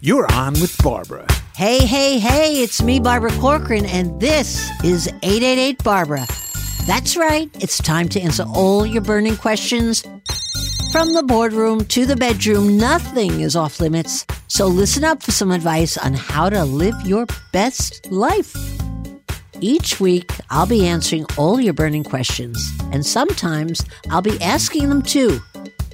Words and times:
You're 0.00 0.30
on 0.32 0.52
with 0.52 0.80
Barbara. 0.84 1.26
Hey, 1.56 1.84
hey, 1.84 2.20
hey, 2.20 2.62
it's 2.62 2.80
me, 2.80 3.00
Barbara 3.00 3.32
Corcoran, 3.32 3.84
and 3.84 4.20
this 4.20 4.70
is 4.84 5.08
888 5.24 5.82
Barbara. 5.82 6.24
That's 6.86 7.16
right, 7.16 7.50
it's 7.60 7.78
time 7.78 8.08
to 8.10 8.20
answer 8.20 8.44
all 8.54 8.86
your 8.86 9.02
burning 9.02 9.36
questions. 9.36 10.06
From 10.92 11.14
the 11.14 11.24
boardroom 11.24 11.84
to 11.86 12.06
the 12.06 12.14
bedroom, 12.14 12.76
nothing 12.76 13.40
is 13.40 13.56
off 13.56 13.80
limits. 13.80 14.24
So 14.46 14.68
listen 14.68 15.02
up 15.02 15.20
for 15.20 15.32
some 15.32 15.50
advice 15.50 15.98
on 15.98 16.14
how 16.14 16.48
to 16.48 16.64
live 16.64 16.94
your 17.04 17.26
best 17.52 18.06
life. 18.12 18.54
Each 19.60 19.98
week, 19.98 20.30
I'll 20.50 20.66
be 20.66 20.86
answering 20.86 21.26
all 21.36 21.60
your 21.60 21.74
burning 21.74 22.04
questions, 22.04 22.64
and 22.92 23.04
sometimes 23.04 23.84
I'll 24.10 24.22
be 24.22 24.40
asking 24.40 24.90
them 24.90 25.02
too 25.02 25.40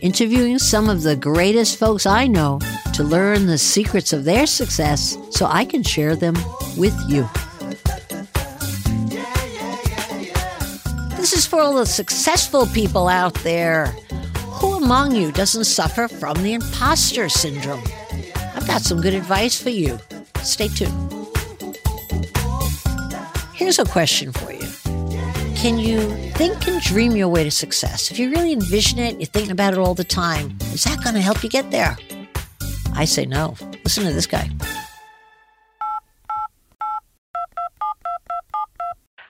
interviewing 0.05 0.59
some 0.59 0.91
of 0.91 1.02
the 1.02 1.16
greatest 1.16 1.79
folks 1.79 2.05
I 2.05 2.27
know 2.27 2.60
to 2.92 3.02
learn 3.02 3.47
the 3.47 3.56
secrets 3.56 4.12
of 4.12 4.24
their 4.24 4.47
success 4.47 5.16
so 5.30 5.47
I 5.47 5.65
can 5.65 5.83
share 5.83 6.15
them 6.15 6.34
with 6.77 6.95
you. 7.09 7.27
This 11.16 11.33
is 11.33 11.47
for 11.47 11.59
all 11.59 11.77
the 11.77 11.87
successful 11.87 12.66
people 12.66 13.09
out 13.09 13.33
there. 13.37 13.87
Who 14.61 14.75
among 14.75 15.14
you 15.14 15.33
doesn't 15.33 15.64
suffer 15.64 16.06
from 16.06 16.42
the 16.42 16.52
imposter 16.52 17.30
syndrome? 17.30 17.83
I've 18.55 18.66
got 18.66 18.83
some 18.83 19.00
good 19.00 19.14
advice 19.14 19.59
for 19.61 19.70
you. 19.70 19.98
Stay 20.42 20.69
tuned. 20.69 20.92
Here's 23.55 23.78
a 23.78 23.86
question 23.86 24.33
for 24.33 24.52
you. 24.52 24.63
Can 25.64 25.78
you 25.78 26.10
think 26.32 26.68
and 26.68 26.78
dream 26.82 27.16
your 27.16 27.30
way 27.30 27.42
to 27.42 27.50
success? 27.50 28.10
If 28.10 28.18
you 28.18 28.30
really 28.30 28.52
envision 28.52 28.98
it, 28.98 29.18
you're 29.18 29.24
thinking 29.24 29.50
about 29.50 29.72
it 29.72 29.78
all 29.78 29.95
the 29.95 30.05
time, 30.05 30.59
is 30.60 30.84
that 30.84 31.02
going 31.02 31.14
to 31.14 31.22
help 31.22 31.42
you 31.42 31.48
get 31.48 31.70
there? 31.70 31.96
I 32.92 33.06
say 33.06 33.24
no. 33.24 33.56
Listen 33.82 34.05
to 34.05 34.12
this 34.12 34.27
guy. 34.27 34.50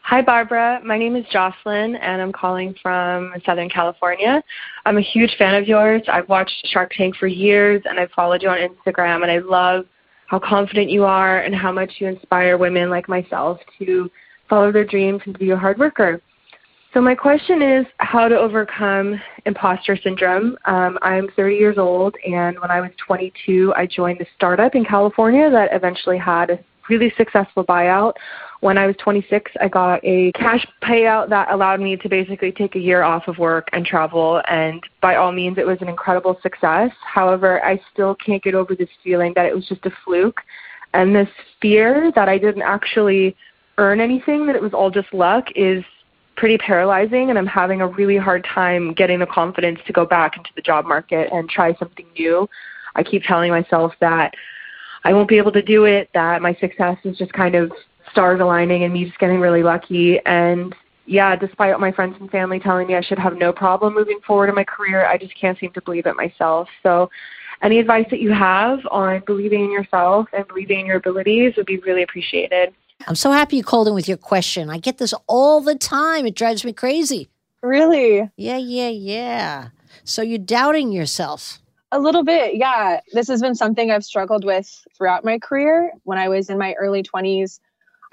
Hi, 0.03 0.23
Barbara. 0.23 0.81
My 0.85 0.99
name 0.99 1.15
is 1.15 1.25
Jocelyn, 1.31 1.95
and 1.95 2.21
I'm 2.21 2.33
calling 2.33 2.75
from 2.83 3.33
Southern 3.47 3.69
California. 3.69 4.43
I'm 4.87 4.99
a 4.99 5.03
huge 5.03 5.37
fan 5.39 5.55
of 5.55 5.69
yours. 5.69 6.03
I've 6.09 6.29
watched 6.29 6.67
Shark 6.67 6.95
Tank 6.97 7.15
for 7.15 7.29
years, 7.29 7.81
and 7.85 8.01
I've 8.01 8.11
followed 8.11 8.43
you 8.43 8.49
on 8.49 8.59
Instagram, 8.59 9.23
and 9.23 9.31
I 9.31 9.39
love 9.39 9.87
how 10.27 10.41
confident 10.41 10.91
you 10.91 11.05
are 11.05 11.39
and 11.39 11.55
how 11.55 11.71
much 11.71 11.93
you 12.01 12.09
inspire 12.09 12.59
women 12.59 12.91
like 12.91 13.09
myself 13.09 13.61
to 13.79 14.11
follow 14.55 14.71
their 14.71 14.85
dreams 14.85 15.21
and 15.27 15.37
be 15.37 15.51
a 15.51 15.57
hard 15.57 15.79
worker. 15.79 16.21
So 16.93 17.01
my 17.01 17.17
question 17.17 17.61
is 17.61 17.87
how 17.99 18.29
to 18.29 18.37
overcome 18.37 19.21
imposter 19.47 19.97
syndrome. 20.01 20.57
Um, 20.67 20.97
I'm 21.03 21.27
30 21.35 21.57
years 21.57 21.77
old, 21.77 22.15
and 22.25 22.57
when 22.61 22.71
I 22.71 22.81
was 22.81 22.91
22, 23.05 23.75
I 23.77 23.85
joined 23.87 24.21
a 24.21 24.27
startup 24.37 24.77
in 24.77 24.85
California 24.85 25.51
that 25.51 25.71
eventually 25.73 26.19
had 26.19 26.51
a 26.51 26.61
really 26.89 27.13
successful 27.17 27.65
buyout. 27.65 28.13
When 28.61 28.79
I 28.79 28.87
was 28.87 28.95
26, 29.03 29.51
I 29.61 29.67
got 29.67 29.99
a 30.05 30.31
cash 30.37 30.65
payout 30.85 31.31
that 31.31 31.51
allowed 31.51 31.81
me 31.81 31.97
to 31.97 32.09
basically 32.09 32.53
take 32.53 32.77
a 32.77 32.79
year 32.79 33.03
off 33.03 33.27
of 33.27 33.39
work 33.39 33.67
and 33.73 33.85
travel. 33.85 34.41
And 34.49 34.81
by 35.03 35.17
all 35.17 35.33
means, 35.33 35.59
it 35.59 35.67
was 35.67 35.79
an 35.81 35.89
incredible 35.89 36.39
success. 36.45 36.93
However, 37.05 37.61
I 37.65 37.81
still 37.93 38.15
can't 38.15 38.41
get 38.41 38.55
over 38.55 38.77
this 38.77 38.91
feeling 39.03 39.33
that 39.35 39.47
it 39.47 39.55
was 39.57 39.67
just 39.67 39.85
a 39.85 39.91
fluke 40.05 40.41
and 40.93 41.13
this 41.13 41.29
fear 41.61 42.13
that 42.15 42.29
I 42.29 42.39
didn't 42.39 42.63
actually 42.63 43.35
earn 43.79 44.01
anything, 44.01 44.47
that 44.47 44.57
it 44.57 44.63
was 44.63 44.73
all 44.73 44.91
just 44.91 45.13
luck, 45.13 45.47
is 45.55 45.85
pretty 46.37 46.59
paralyzing. 46.59 47.31
And 47.31 47.39
I'm 47.39 47.47
having 47.47 47.81
a 47.81 47.87
really 47.87 48.17
hard 48.17 48.45
time 48.45 48.93
getting 48.95 49.21
the 49.21 49.27
confidence 49.27 49.79
to 49.87 49.93
go 49.93 50.05
back 50.05 50.37
into 50.37 50.51
the 50.57 50.63
job 50.63 50.85
market 50.85 51.29
and 51.33 51.49
try 51.49 51.75
something 51.77 52.07
new. 52.19 52.49
I 52.95 53.03
keep 53.03 53.23
telling 53.25 53.51
myself 53.51 53.93
that 54.01 54.35
I 55.05 55.13
won't 55.13 55.29
be 55.29 55.39
able 55.39 55.53
to 55.53 55.63
do 55.63 55.85
it, 55.85 56.11
that 56.15 56.43
my 56.43 56.55
success 56.55 56.97
is 57.05 57.17
just 57.19 57.33
kind 57.33 57.55
of 57.55 57.71
stars 58.11 58.41
aligning 58.41 58.85
and 58.85 58.93
me 58.93 59.05
just 59.05 59.19
getting 59.19 59.41
really 59.41 59.63
lucky. 59.63 60.19
And 60.25 60.75
yeah, 61.07 61.37
despite 61.37 61.79
my 61.79 61.93
friends 61.93 62.17
and 62.21 62.31
family 62.31 62.59
telling 62.59 62.87
me 62.87 62.95
I 62.95 63.03
should 63.03 63.19
have 63.19 63.37
no 63.37 63.53
problem 63.53 63.95
moving 63.95 64.21
forward 64.27 64.49
in 64.49 64.55
my 64.55 64.65
career, 64.65 65.07
I 65.07 65.19
just 65.19 65.39
can't 65.39 65.59
seem 65.59 65.73
to 65.73 65.83
believe 65.83 66.07
it 66.07 66.17
myself. 66.17 66.69
So, 66.83 67.11
any 67.63 67.79
advice 67.79 68.07
that 68.11 68.21
you 68.21 68.33
have 68.33 68.81
on 68.91 69.23
believing 69.27 69.65
in 69.65 69.71
yourself 69.71 70.27
and 70.33 70.47
believing 70.49 70.81
in 70.81 70.87
your 70.87 70.97
abilities 70.97 71.55
would 71.57 71.67
be 71.67 71.79
really 71.79 72.03
appreciated. 72.03 72.75
I'm 73.07 73.17
so 73.17 73.33
happy 73.33 73.57
you 73.57 73.65
called 73.65 73.89
in 73.89 73.95
with 73.95 74.09
your 74.09 74.17
question. 74.17 74.71
I 74.71 74.79
get 74.79 74.99
this 74.99 75.15
all 75.27 75.61
the 75.61 75.75
time. 75.75 76.27
It 76.27 76.35
drives 76.35 76.65
me 76.65 76.73
crazy. 76.73 77.29
Really? 77.63 78.31
Yeah, 78.37 78.57
yeah, 78.57 78.89
yeah. 78.89 79.69
So 80.05 80.23
you're 80.23 80.39
doubting 80.39 80.93
yourself. 80.93 81.61
A 81.93 81.99
little 81.99 82.25
bit, 82.25 82.57
yeah. 82.57 83.01
This 83.13 83.29
has 83.29 83.41
been 83.41 83.55
something 83.55 83.91
I've 83.91 84.05
struggled 84.05 84.45
with 84.45 84.85
throughout 84.97 85.25
my 85.25 85.39
career. 85.39 85.93
When 86.05 86.19
I 86.19 86.29
was 86.29 86.51
in 86.51 86.59
my 86.59 86.75
early 86.75 87.03
20s, 87.03 87.61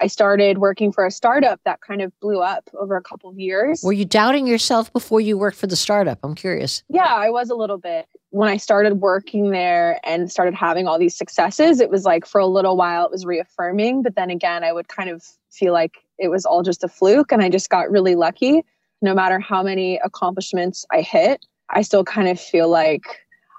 I 0.02 0.08
started 0.08 0.58
working 0.58 0.90
for 0.90 1.06
a 1.06 1.12
startup 1.12 1.60
that 1.64 1.80
kind 1.80 2.02
of 2.02 2.12
blew 2.18 2.40
up 2.40 2.68
over 2.74 2.96
a 2.96 3.02
couple 3.02 3.30
of 3.30 3.38
years. 3.38 3.82
Were 3.84 3.92
you 3.92 4.04
doubting 4.04 4.48
yourself 4.48 4.92
before 4.92 5.20
you 5.20 5.38
worked 5.38 5.56
for 5.56 5.68
the 5.68 5.76
startup? 5.76 6.18
I'm 6.24 6.34
curious. 6.34 6.82
Yeah, 6.88 7.04
I 7.04 7.30
was 7.30 7.50
a 7.50 7.54
little 7.54 7.78
bit. 7.78 8.06
When 8.30 8.48
I 8.48 8.56
started 8.56 8.94
working 8.94 9.50
there 9.50 10.00
and 10.02 10.28
started 10.28 10.54
having 10.54 10.88
all 10.88 10.98
these 10.98 11.16
successes, 11.16 11.78
it 11.78 11.88
was 11.88 12.04
like 12.04 12.26
for 12.26 12.40
a 12.40 12.48
little 12.48 12.76
while 12.76 13.04
it 13.04 13.12
was 13.12 13.24
reaffirming, 13.24 14.02
but 14.02 14.16
then 14.16 14.28
again, 14.28 14.64
I 14.64 14.72
would 14.72 14.88
kind 14.88 15.08
of 15.08 15.22
feel 15.52 15.72
like 15.72 15.98
it 16.18 16.28
was 16.28 16.44
all 16.44 16.64
just 16.64 16.82
a 16.82 16.88
fluke 16.88 17.30
and 17.30 17.40
I 17.40 17.48
just 17.48 17.70
got 17.70 17.88
really 17.88 18.16
lucky. 18.16 18.64
No 19.02 19.14
matter 19.14 19.38
how 19.38 19.62
many 19.62 20.00
accomplishments 20.02 20.84
I 20.90 21.02
hit, 21.02 21.46
I 21.70 21.82
still 21.82 22.02
kind 22.02 22.26
of 22.26 22.40
feel 22.40 22.68
like 22.68 23.04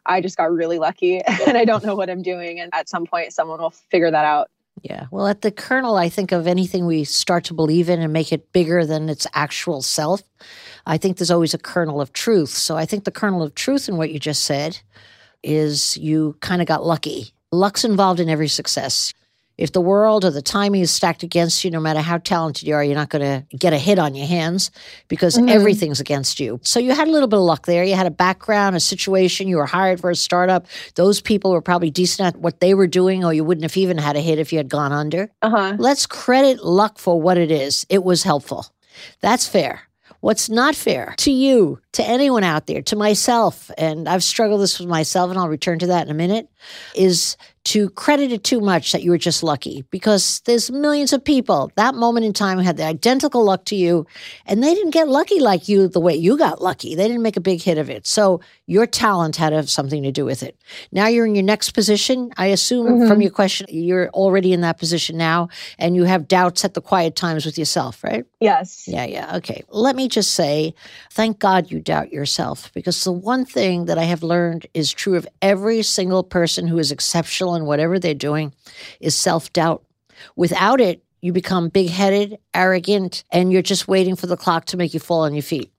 I 0.05 0.19
just 0.19 0.35
got 0.35 0.51
really 0.51 0.79
lucky 0.79 1.21
and 1.47 1.57
I 1.57 1.63
don't 1.63 1.85
know 1.85 1.95
what 1.95 2.09
I'm 2.09 2.21
doing. 2.21 2.59
And 2.59 2.69
at 2.73 2.89
some 2.89 3.05
point, 3.05 3.31
someone 3.31 3.61
will 3.61 3.69
figure 3.69 4.11
that 4.11 4.25
out. 4.25 4.49
Yeah. 4.81 5.05
Well, 5.11 5.27
at 5.27 5.41
the 5.41 5.51
kernel, 5.51 5.95
I 5.95 6.09
think 6.09 6.31
of 6.31 6.47
anything 6.47 6.85
we 6.85 7.03
start 7.03 7.45
to 7.45 7.53
believe 7.53 7.89
in 7.89 8.01
and 8.01 8.11
make 8.11 8.33
it 8.33 8.51
bigger 8.51 8.85
than 8.85 9.07
its 9.07 9.27
actual 9.33 9.81
self. 9.81 10.21
I 10.85 10.97
think 10.97 11.17
there's 11.17 11.31
always 11.31 11.53
a 11.53 11.59
kernel 11.59 12.01
of 12.01 12.11
truth. 12.11 12.49
So 12.49 12.75
I 12.75 12.85
think 12.85 13.03
the 13.03 13.11
kernel 13.11 13.43
of 13.43 13.55
truth 13.55 13.87
in 13.87 13.97
what 13.97 14.11
you 14.11 14.19
just 14.19 14.43
said 14.43 14.79
is 15.43 15.95
you 15.97 16.35
kind 16.41 16.61
of 16.61 16.67
got 16.67 16.85
lucky. 16.85 17.33
Luck's 17.51 17.85
involved 17.85 18.19
in 18.19 18.29
every 18.29 18.47
success. 18.47 19.13
If 19.57 19.71
the 19.71 19.81
world 19.81 20.25
or 20.25 20.31
the 20.31 20.41
timing 20.41 20.81
is 20.81 20.89
stacked 20.89 21.21
against 21.21 21.63
you, 21.63 21.69
no 21.69 21.79
matter 21.79 21.99
how 21.99 22.17
talented 22.17 22.67
you 22.67 22.73
are, 22.73 22.83
you're 22.83 22.95
not 22.95 23.09
going 23.09 23.21
to 23.21 23.55
get 23.55 23.71
a 23.71 23.77
hit 23.77 23.99
on 23.99 24.15
your 24.15 24.25
hands 24.25 24.71
because 25.07 25.35
mm-hmm. 25.35 25.49
everything's 25.49 25.99
against 25.99 26.39
you. 26.39 26.59
So 26.63 26.79
you 26.79 26.93
had 26.95 27.07
a 27.07 27.11
little 27.11 27.27
bit 27.27 27.37
of 27.37 27.45
luck 27.45 27.67
there. 27.67 27.83
You 27.83 27.95
had 27.95 28.07
a 28.07 28.11
background, 28.11 28.75
a 28.75 28.79
situation. 28.79 29.47
You 29.47 29.57
were 29.57 29.67
hired 29.67 29.99
for 29.99 30.09
a 30.09 30.15
startup. 30.15 30.65
Those 30.95 31.21
people 31.21 31.51
were 31.51 31.61
probably 31.61 31.91
decent 31.91 32.35
at 32.35 32.41
what 32.41 32.61
they 32.61 32.73
were 32.73 32.87
doing, 32.87 33.23
or 33.23 33.31
you 33.31 33.43
wouldn't 33.43 33.63
have 33.63 33.77
even 33.77 33.99
had 33.99 34.15
a 34.15 34.21
hit 34.21 34.39
if 34.39 34.51
you 34.51 34.57
had 34.57 34.69
gone 34.69 34.91
under. 34.91 35.29
Uh-huh. 35.43 35.75
Let's 35.77 36.07
credit 36.07 36.63
luck 36.65 36.97
for 36.97 37.21
what 37.21 37.37
it 37.37 37.51
is. 37.51 37.85
It 37.89 38.03
was 38.03 38.23
helpful. 38.23 38.65
That's 39.21 39.47
fair. 39.47 39.83
What's 40.19 40.49
not 40.49 40.73
fair 40.73 41.15
to 41.17 41.31
you, 41.31 41.79
to 41.91 42.03
anyone 42.03 42.45
out 42.45 42.65
there, 42.65 42.81
to 42.83 42.95
myself, 42.95 43.69
and 43.77 44.07
I've 44.07 44.23
struggled 44.23 44.61
this 44.61 44.79
with 44.79 44.87
myself, 44.87 45.29
and 45.29 45.37
I'll 45.37 45.49
return 45.49 45.79
to 45.79 45.87
that 45.87 46.05
in 46.05 46.11
a 46.11 46.13
minute, 46.13 46.47
is 46.95 47.35
to 47.65 47.89
credit 47.91 48.31
it 48.31 48.43
too 48.43 48.59
much 48.59 48.91
that 48.91 49.03
you 49.03 49.11
were 49.11 49.17
just 49.17 49.41
lucky 49.41 49.85
because 49.89 50.41
there's 50.41 50.69
millions 50.69 51.13
of 51.13 51.23
people. 51.23 51.71
That 51.75 51.95
moment 51.95 52.25
in 52.25 52.33
time 52.33 52.59
had 52.59 52.75
the 52.75 52.83
identical 52.83 53.43
luck 53.43 53.63
to 53.65 53.75
you 53.75 54.05
and 54.45 54.61
they 54.61 54.73
didn't 54.73 54.91
get 54.91 55.07
lucky 55.07 55.39
like 55.39 55.69
you 55.69 55.87
the 55.87 56.01
way 56.01 56.13
you 56.13 56.37
got 56.37 56.61
lucky. 56.61 56.93
They 56.93 57.07
didn't 57.07 57.21
make 57.21 57.37
a 57.37 57.41
big 57.41 57.61
hit 57.61 57.77
of 57.77 57.89
it. 57.89 58.05
So 58.05 58.41
your 58.65 58.85
talent 58.85 59.37
had 59.37 59.51
to 59.51 59.55
have 59.55 59.69
something 59.69 60.03
to 60.03 60.11
do 60.11 60.25
with 60.25 60.43
it. 60.43 60.57
Now 60.91 61.07
you're 61.07 61.25
in 61.25 61.35
your 61.35 61.43
next 61.43 61.71
position. 61.71 62.31
I 62.35 62.47
assume 62.47 62.87
mm-hmm. 62.87 63.07
from 63.07 63.21
your 63.21 63.31
question 63.31 63.67
you're 63.69 64.09
already 64.09 64.51
in 64.51 64.61
that 64.61 64.77
position 64.77 65.17
now 65.17 65.47
and 65.79 65.95
you 65.95 66.03
have 66.03 66.27
doubts 66.27 66.65
at 66.65 66.73
the 66.73 66.81
quiet 66.81 67.15
times 67.15 67.45
with 67.45 67.57
yourself 67.57 68.03
right? 68.03 68.25
Yes. 68.41 68.87
Yeah 68.87 69.05
yeah. 69.05 69.37
Okay. 69.37 69.63
Let 69.69 69.95
me 69.95 70.09
just 70.09 70.31
say 70.31 70.73
thank 71.11 71.39
god 71.39 71.71
you 71.71 71.79
doubt 71.79 72.11
yourself 72.11 72.71
because 72.73 73.03
the 73.03 73.11
one 73.11 73.45
thing 73.45 73.85
that 73.85 73.97
i 73.97 74.03
have 74.03 74.23
learned 74.23 74.65
is 74.73 74.91
true 74.91 75.15
of 75.15 75.27
every 75.41 75.81
single 75.81 76.23
person 76.23 76.67
who 76.67 76.77
is 76.77 76.91
exceptional 76.91 77.52
in 77.55 77.65
whatever 77.65 77.99
they're 77.99 78.13
doing 78.13 78.53
is 78.99 79.15
self 79.15 79.51
doubt. 79.53 79.83
Without 80.35 80.79
it, 80.79 81.03
you 81.21 81.31
become 81.31 81.69
big 81.69 81.89
headed, 81.89 82.37
arrogant, 82.53 83.23
and 83.31 83.51
you're 83.51 83.61
just 83.61 83.87
waiting 83.87 84.15
for 84.15 84.27
the 84.27 84.37
clock 84.37 84.65
to 84.65 84.77
make 84.77 84.93
you 84.93 84.99
fall 84.99 85.21
on 85.21 85.33
your 85.33 85.43
feet. 85.43 85.71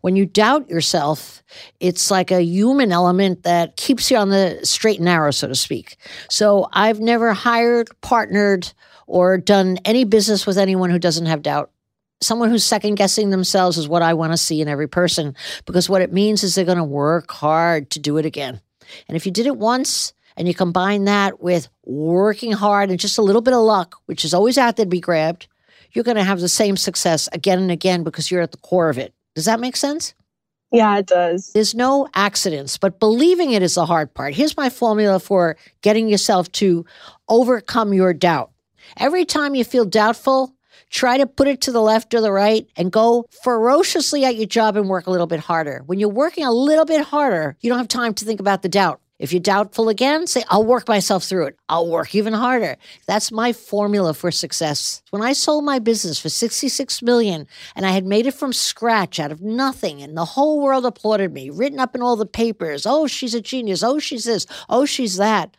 When 0.00 0.16
you 0.16 0.26
doubt 0.26 0.68
yourself, 0.68 1.42
it's 1.80 2.10
like 2.10 2.30
a 2.30 2.42
human 2.42 2.92
element 2.92 3.42
that 3.42 3.76
keeps 3.76 4.10
you 4.10 4.16
on 4.16 4.30
the 4.30 4.60
straight 4.62 4.96
and 4.98 5.04
narrow, 5.04 5.30
so 5.30 5.48
to 5.48 5.54
speak. 5.54 5.96
So 6.30 6.68
I've 6.72 7.00
never 7.00 7.32
hired, 7.34 7.88
partnered, 8.00 8.72
or 9.06 9.38
done 9.38 9.78
any 9.84 10.04
business 10.04 10.46
with 10.46 10.58
anyone 10.58 10.90
who 10.90 10.98
doesn't 10.98 11.26
have 11.26 11.42
doubt. 11.42 11.70
Someone 12.22 12.48
who's 12.48 12.64
second 12.64 12.94
guessing 12.94 13.30
themselves 13.30 13.76
is 13.76 13.88
what 13.88 14.02
I 14.02 14.14
want 14.14 14.32
to 14.32 14.38
see 14.38 14.60
in 14.60 14.68
every 14.68 14.88
person 14.88 15.36
because 15.66 15.88
what 15.88 16.00
it 16.00 16.12
means 16.12 16.42
is 16.42 16.54
they're 16.54 16.64
going 16.64 16.78
to 16.78 16.84
work 16.84 17.30
hard 17.30 17.90
to 17.90 18.00
do 18.00 18.16
it 18.16 18.24
again. 18.24 18.60
And 19.08 19.16
if 19.16 19.26
you 19.26 19.32
did 19.32 19.46
it 19.46 19.56
once, 19.56 20.14
and 20.36 20.46
you 20.46 20.54
combine 20.54 21.04
that 21.04 21.40
with 21.40 21.68
working 21.84 22.52
hard 22.52 22.90
and 22.90 23.00
just 23.00 23.18
a 23.18 23.22
little 23.22 23.42
bit 23.42 23.54
of 23.54 23.60
luck, 23.60 23.96
which 24.06 24.24
is 24.24 24.34
always 24.34 24.58
out 24.58 24.76
there 24.76 24.84
to 24.84 24.90
be 24.90 25.00
grabbed, 25.00 25.48
you're 25.92 26.04
going 26.04 26.16
to 26.16 26.24
have 26.24 26.40
the 26.40 26.48
same 26.48 26.76
success 26.76 27.28
again 27.32 27.58
and 27.58 27.70
again 27.70 28.04
because 28.04 28.30
you're 28.30 28.42
at 28.42 28.50
the 28.50 28.58
core 28.58 28.90
of 28.90 28.98
it. 28.98 29.14
Does 29.34 29.46
that 29.46 29.60
make 29.60 29.76
sense? 29.76 30.14
Yeah, 30.72 30.98
it 30.98 31.06
does. 31.06 31.52
There's 31.52 31.74
no 31.74 32.08
accidents, 32.14 32.76
but 32.76 32.98
believing 32.98 33.52
it 33.52 33.62
is 33.62 33.76
the 33.76 33.86
hard 33.86 34.12
part. 34.12 34.34
Here's 34.34 34.56
my 34.56 34.68
formula 34.68 35.20
for 35.20 35.56
getting 35.80 36.08
yourself 36.08 36.50
to 36.52 36.84
overcome 37.28 37.94
your 37.94 38.12
doubt. 38.12 38.50
Every 38.96 39.24
time 39.24 39.54
you 39.54 39.64
feel 39.64 39.84
doubtful, 39.84 40.54
try 40.90 41.18
to 41.18 41.26
put 41.26 41.48
it 41.48 41.60
to 41.62 41.72
the 41.72 41.80
left 41.80 42.12
or 42.14 42.20
the 42.20 42.32
right 42.32 42.68
and 42.76 42.92
go 42.92 43.26
ferociously 43.42 44.24
at 44.24 44.36
your 44.36 44.46
job 44.46 44.76
and 44.76 44.88
work 44.88 45.06
a 45.06 45.10
little 45.10 45.26
bit 45.26 45.40
harder. 45.40 45.82
When 45.86 45.98
you're 45.98 46.08
working 46.08 46.44
a 46.44 46.52
little 46.52 46.84
bit 46.84 47.02
harder, 47.02 47.56
you 47.60 47.70
don't 47.70 47.78
have 47.78 47.88
time 47.88 48.14
to 48.14 48.24
think 48.24 48.40
about 48.40 48.62
the 48.62 48.68
doubt. 48.68 49.00
If 49.18 49.32
you're 49.32 49.40
doubtful 49.40 49.88
again, 49.88 50.26
say, 50.26 50.44
I'll 50.48 50.64
work 50.64 50.88
myself 50.88 51.24
through 51.24 51.46
it. 51.46 51.58
I'll 51.70 51.88
work 51.88 52.14
even 52.14 52.34
harder. 52.34 52.76
That's 53.06 53.32
my 53.32 53.52
formula 53.52 54.12
for 54.12 54.30
success. 54.30 55.02
When 55.10 55.22
I 55.22 55.32
sold 55.32 55.64
my 55.64 55.78
business 55.78 56.20
for 56.20 56.28
66 56.28 57.00
million 57.02 57.46
and 57.74 57.86
I 57.86 57.92
had 57.92 58.04
made 58.04 58.26
it 58.26 58.34
from 58.34 58.52
scratch 58.52 59.18
out 59.18 59.32
of 59.32 59.40
nothing 59.40 60.02
and 60.02 60.16
the 60.16 60.24
whole 60.24 60.60
world 60.60 60.84
applauded 60.84 61.32
me, 61.32 61.48
written 61.48 61.80
up 61.80 61.94
in 61.94 62.02
all 62.02 62.16
the 62.16 62.26
papers. 62.26 62.84
Oh, 62.84 63.06
she's 63.06 63.34
a 63.34 63.40
genius. 63.40 63.82
Oh, 63.82 63.98
she's 63.98 64.24
this. 64.24 64.46
Oh, 64.68 64.84
she's 64.84 65.16
that. 65.16 65.56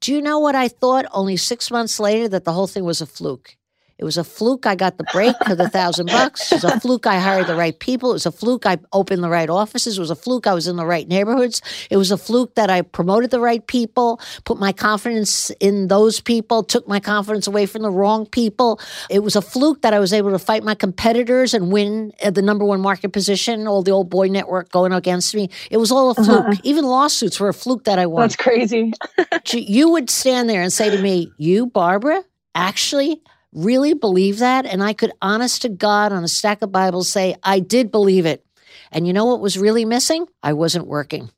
Do 0.00 0.12
you 0.14 0.22
know 0.22 0.38
what 0.38 0.54
I 0.54 0.68
thought 0.68 1.06
only 1.12 1.36
six 1.36 1.70
months 1.70 1.98
later 1.98 2.28
that 2.28 2.44
the 2.44 2.52
whole 2.52 2.68
thing 2.68 2.84
was 2.84 3.00
a 3.00 3.06
fluke? 3.06 3.56
It 4.00 4.04
was 4.04 4.16
a 4.16 4.24
fluke 4.24 4.64
I 4.64 4.76
got 4.76 4.96
the 4.96 5.04
break 5.12 5.36
for 5.46 5.54
the 5.54 5.68
thousand 5.68 6.06
bucks. 6.06 6.50
It 6.50 6.62
was 6.62 6.64
a 6.64 6.80
fluke 6.80 7.06
I 7.06 7.18
hired 7.18 7.46
the 7.46 7.54
right 7.54 7.78
people. 7.78 8.10
It 8.10 8.14
was 8.14 8.24
a 8.24 8.32
fluke 8.32 8.64
I 8.64 8.78
opened 8.94 9.22
the 9.22 9.28
right 9.28 9.50
offices. 9.50 9.98
It 9.98 10.00
was 10.00 10.10
a 10.10 10.16
fluke 10.16 10.46
I 10.46 10.54
was 10.54 10.66
in 10.66 10.76
the 10.76 10.86
right 10.86 11.06
neighborhoods. 11.06 11.60
It 11.90 11.98
was 11.98 12.10
a 12.10 12.16
fluke 12.16 12.54
that 12.54 12.70
I 12.70 12.80
promoted 12.80 13.30
the 13.30 13.40
right 13.40 13.64
people, 13.66 14.18
put 14.46 14.58
my 14.58 14.72
confidence 14.72 15.50
in 15.60 15.88
those 15.88 16.18
people, 16.18 16.62
took 16.62 16.88
my 16.88 16.98
confidence 16.98 17.46
away 17.46 17.66
from 17.66 17.82
the 17.82 17.90
wrong 17.90 18.24
people. 18.24 18.80
It 19.10 19.18
was 19.18 19.36
a 19.36 19.42
fluke 19.42 19.82
that 19.82 19.92
I 19.92 19.98
was 19.98 20.14
able 20.14 20.30
to 20.30 20.38
fight 20.38 20.64
my 20.64 20.74
competitors 20.74 21.52
and 21.52 21.70
win 21.70 22.14
the 22.26 22.40
number 22.40 22.64
one 22.64 22.80
market 22.80 23.12
position, 23.12 23.68
all 23.68 23.82
the 23.82 23.90
old 23.90 24.08
boy 24.08 24.28
network 24.28 24.70
going 24.70 24.94
against 24.94 25.34
me. 25.34 25.50
It 25.70 25.76
was 25.76 25.92
all 25.92 26.12
a 26.12 26.14
fluke. 26.14 26.46
Uh-huh. 26.46 26.60
Even 26.64 26.86
lawsuits 26.86 27.38
were 27.38 27.50
a 27.50 27.54
fluke 27.54 27.84
that 27.84 27.98
I 27.98 28.06
won. 28.06 28.22
That's 28.22 28.36
crazy. 28.36 28.94
you 29.52 29.90
would 29.90 30.08
stand 30.08 30.48
there 30.48 30.62
and 30.62 30.72
say 30.72 30.88
to 30.88 31.02
me, 31.02 31.30
You, 31.36 31.66
Barbara, 31.66 32.24
actually 32.54 33.22
really 33.52 33.94
believe 33.94 34.38
that? 34.38 34.66
And 34.66 34.82
I 34.82 34.92
could, 34.92 35.12
honest 35.20 35.62
to 35.62 35.68
God, 35.68 36.12
on 36.12 36.24
a 36.24 36.28
stack 36.28 36.62
of 36.62 36.72
Bibles 36.72 37.08
say, 37.08 37.36
I 37.42 37.60
did 37.60 37.90
believe 37.90 38.26
it. 38.26 38.44
And 38.92 39.06
you 39.06 39.12
know 39.12 39.26
what 39.26 39.40
was 39.40 39.58
really 39.58 39.84
missing? 39.84 40.26
I 40.42 40.52
wasn't 40.52 40.86
working. 40.86 41.30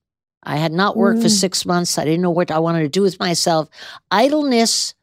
I 0.42 0.56
had 0.56 0.72
not 0.72 0.96
worked 0.96 1.20
mm. 1.20 1.22
for 1.22 1.28
six 1.28 1.64
months. 1.64 1.98
I 1.98 2.04
didn't 2.04 2.22
know 2.22 2.30
what 2.30 2.50
I 2.50 2.58
wanted 2.58 2.80
to 2.80 2.88
do 2.88 3.02
with 3.02 3.20
myself. 3.20 3.68
Idleness 4.10 4.94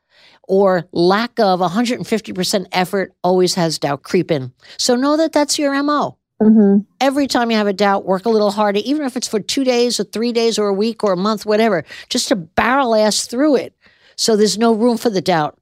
or 0.48 0.88
lack 0.92 1.40
of 1.40 1.60
150% 1.60 2.66
effort 2.72 3.14
always 3.24 3.54
has 3.54 3.80
doubt 3.80 4.04
creep 4.04 4.32
in. 4.32 4.52
So 4.78 4.96
know 4.96 5.16
that 5.18 5.32
that's 5.32 5.60
your 5.60 5.82
MO. 5.84 6.18
Mm-hmm. 6.42 6.84
Every 7.00 7.28
time 7.28 7.52
you 7.52 7.58
have 7.58 7.68
a 7.68 7.74
doubt, 7.74 8.06
work 8.06 8.26
a 8.26 8.30
little 8.30 8.52
harder, 8.52 8.80
even 8.84 9.06
if 9.06 9.16
it's 9.16 9.28
for 9.28 9.40
two 9.40 9.64
days 9.64 10.00
or 10.00 10.06
three 10.06 10.32
days 10.32 10.58
or 10.58 10.68
a 10.68 10.74
week 10.74 11.04
or 11.04 11.14
a 11.14 11.18
month, 11.18 11.46
whatever, 11.46 11.86
just 12.10 12.30
to 12.30 12.36
barrel 12.36 12.96
ass 12.96 13.28
through 13.28 13.58
it. 13.58 13.76
So 14.16 14.36
there's 14.36 14.58
no 14.58 14.74
room 14.74 14.98
for 14.98 15.10
the 15.10 15.22
doubt. 15.22 15.59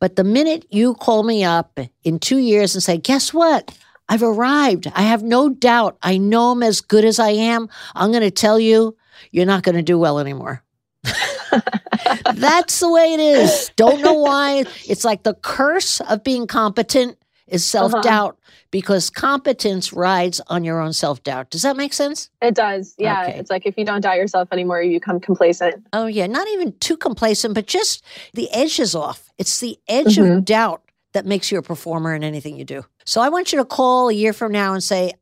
But 0.00 0.16
the 0.16 0.24
minute 0.24 0.66
you 0.70 0.94
call 0.94 1.22
me 1.22 1.44
up 1.44 1.78
in 2.04 2.18
two 2.18 2.38
years 2.38 2.74
and 2.74 2.82
say, 2.82 2.98
guess 2.98 3.32
what? 3.32 3.76
I've 4.08 4.22
arrived. 4.22 4.90
I 4.94 5.02
have 5.02 5.22
no 5.22 5.48
doubt. 5.48 5.98
I 6.02 6.18
know 6.18 6.52
I'm 6.52 6.62
as 6.62 6.80
good 6.80 7.04
as 7.04 7.18
I 7.18 7.30
am. 7.30 7.68
I'm 7.94 8.10
going 8.12 8.22
to 8.22 8.30
tell 8.30 8.60
you, 8.60 8.96
you're 9.32 9.46
not 9.46 9.62
going 9.62 9.74
to 9.74 9.82
do 9.82 9.98
well 9.98 10.18
anymore. 10.18 10.62
That's 12.34 12.80
the 12.80 12.90
way 12.90 13.14
it 13.14 13.20
is. 13.20 13.70
Don't 13.76 14.02
know 14.02 14.14
why. 14.14 14.64
It's 14.88 15.04
like 15.04 15.22
the 15.22 15.34
curse 15.34 16.00
of 16.02 16.22
being 16.22 16.46
competent 16.46 17.18
is 17.48 17.64
self 17.64 17.92
doubt 18.02 18.32
uh-huh. 18.32 18.52
because 18.70 19.10
competence 19.10 19.92
rides 19.92 20.40
on 20.48 20.64
your 20.64 20.80
own 20.80 20.92
self 20.92 21.22
doubt. 21.22 21.50
Does 21.50 21.62
that 21.62 21.76
make 21.76 21.92
sense? 21.92 22.30
It 22.42 22.54
does. 22.54 22.94
Yeah. 22.98 23.22
Okay. 23.22 23.38
It's 23.38 23.50
like 23.50 23.66
if 23.66 23.76
you 23.78 23.84
don't 23.84 24.00
doubt 24.00 24.16
yourself 24.16 24.48
anymore, 24.52 24.82
you 24.82 24.98
become 24.98 25.20
complacent. 25.20 25.86
Oh, 25.92 26.06
yeah. 26.06 26.26
Not 26.26 26.48
even 26.48 26.72
too 26.78 26.96
complacent, 26.96 27.54
but 27.54 27.66
just 27.66 28.04
the 28.34 28.50
edge 28.52 28.80
is 28.80 28.94
off. 28.94 29.30
It's 29.38 29.60
the 29.60 29.78
edge 29.88 30.16
mm-hmm. 30.16 30.38
of 30.38 30.44
doubt 30.44 30.82
that 31.12 31.26
makes 31.26 31.50
you 31.50 31.58
a 31.58 31.62
performer 31.62 32.14
in 32.14 32.24
anything 32.24 32.56
you 32.56 32.64
do. 32.64 32.84
So 33.04 33.20
I 33.20 33.28
want 33.28 33.52
you 33.52 33.58
to 33.58 33.64
call 33.64 34.08
a 34.08 34.12
year 34.12 34.32
from 34.32 34.52
now 34.52 34.74
and 34.74 34.82
say, 34.82 35.12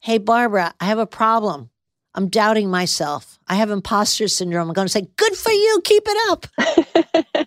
Hey, 0.00 0.18
Barbara, 0.18 0.74
I 0.80 0.84
have 0.84 0.98
a 0.98 1.06
problem. 1.06 1.70
I'm 2.14 2.28
doubting 2.28 2.70
myself. 2.70 3.38
I 3.48 3.56
have 3.56 3.70
imposter 3.70 4.28
syndrome. 4.28 4.68
I'm 4.68 4.74
going 4.74 4.86
to 4.86 4.92
say, 4.92 5.08
Good 5.16 5.36
for 5.36 5.50
you. 5.50 5.80
Keep 5.84 6.04
it 6.06 6.30
up. 6.30 7.46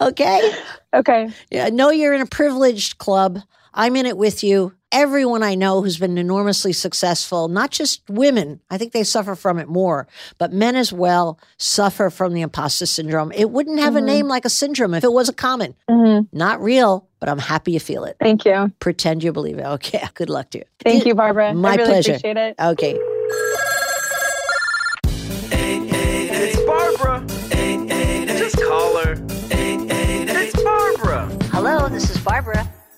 okay. 0.00 0.52
Okay. 0.94 1.30
Yeah, 1.50 1.68
know 1.68 1.90
you're 1.90 2.14
in 2.14 2.22
a 2.22 2.26
privileged 2.26 2.98
club. 2.98 3.40
I'm 3.74 3.94
in 3.96 4.06
it 4.06 4.16
with 4.16 4.42
you. 4.42 4.72
Everyone 4.92 5.42
I 5.42 5.54
know 5.54 5.82
who's 5.82 5.98
been 5.98 6.16
enormously 6.16 6.72
successful, 6.72 7.48
not 7.48 7.70
just 7.70 8.08
women, 8.08 8.60
I 8.70 8.78
think 8.78 8.92
they 8.92 9.04
suffer 9.04 9.34
from 9.34 9.58
it 9.58 9.68
more, 9.68 10.06
but 10.38 10.52
men 10.52 10.76
as 10.76 10.92
well 10.92 11.38
suffer 11.58 12.08
from 12.08 12.32
the 12.32 12.40
imposter 12.40 12.86
syndrome. 12.86 13.32
It 13.32 13.50
wouldn't 13.50 13.80
have 13.80 13.94
mm-hmm. 13.94 14.04
a 14.04 14.06
name 14.06 14.28
like 14.28 14.46
a 14.46 14.48
syndrome 14.48 14.94
if 14.94 15.04
it 15.04 15.12
was 15.12 15.28
a 15.28 15.34
common. 15.34 15.74
Mm-hmm. 15.90 16.34
Not 16.34 16.62
real, 16.62 17.06
but 17.20 17.28
I'm 17.28 17.38
happy 17.38 17.72
you 17.72 17.80
feel 17.80 18.04
it. 18.04 18.16
Thank 18.18 18.46
you. 18.46 18.72
Pretend 18.78 19.22
you 19.22 19.32
believe 19.32 19.58
it. 19.58 19.66
Okay. 19.66 20.02
Good 20.14 20.30
luck 20.30 20.50
to 20.50 20.58
you. 20.58 20.64
Thank 20.82 21.04
you, 21.04 21.14
Barbara. 21.14 21.52
My 21.52 21.74
really 21.74 21.90
pleasure. 21.90 22.12
Appreciate 22.12 22.36
it. 22.38 22.54
Okay. 22.58 22.98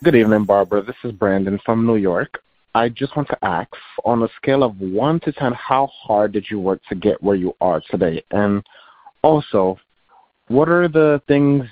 Good 0.04 0.14
evening, 0.14 0.44
Barbara. 0.44 0.80
This 0.82 0.94
is 1.02 1.10
Brandon 1.10 1.58
from 1.66 1.84
New 1.84 1.96
York. 1.96 2.40
I 2.72 2.88
just 2.88 3.16
want 3.16 3.26
to 3.30 3.44
ask 3.44 3.68
on 4.04 4.22
a 4.22 4.28
scale 4.36 4.62
of 4.62 4.80
1 4.80 5.18
to 5.20 5.32
10, 5.32 5.52
how 5.54 5.88
hard 5.88 6.30
did 6.30 6.46
you 6.48 6.60
work 6.60 6.80
to 6.88 6.94
get 6.94 7.20
where 7.20 7.34
you 7.34 7.56
are 7.60 7.82
today? 7.90 8.22
And 8.30 8.62
also, 9.22 9.76
what 10.46 10.68
are 10.68 10.86
the 10.86 11.20
things 11.26 11.64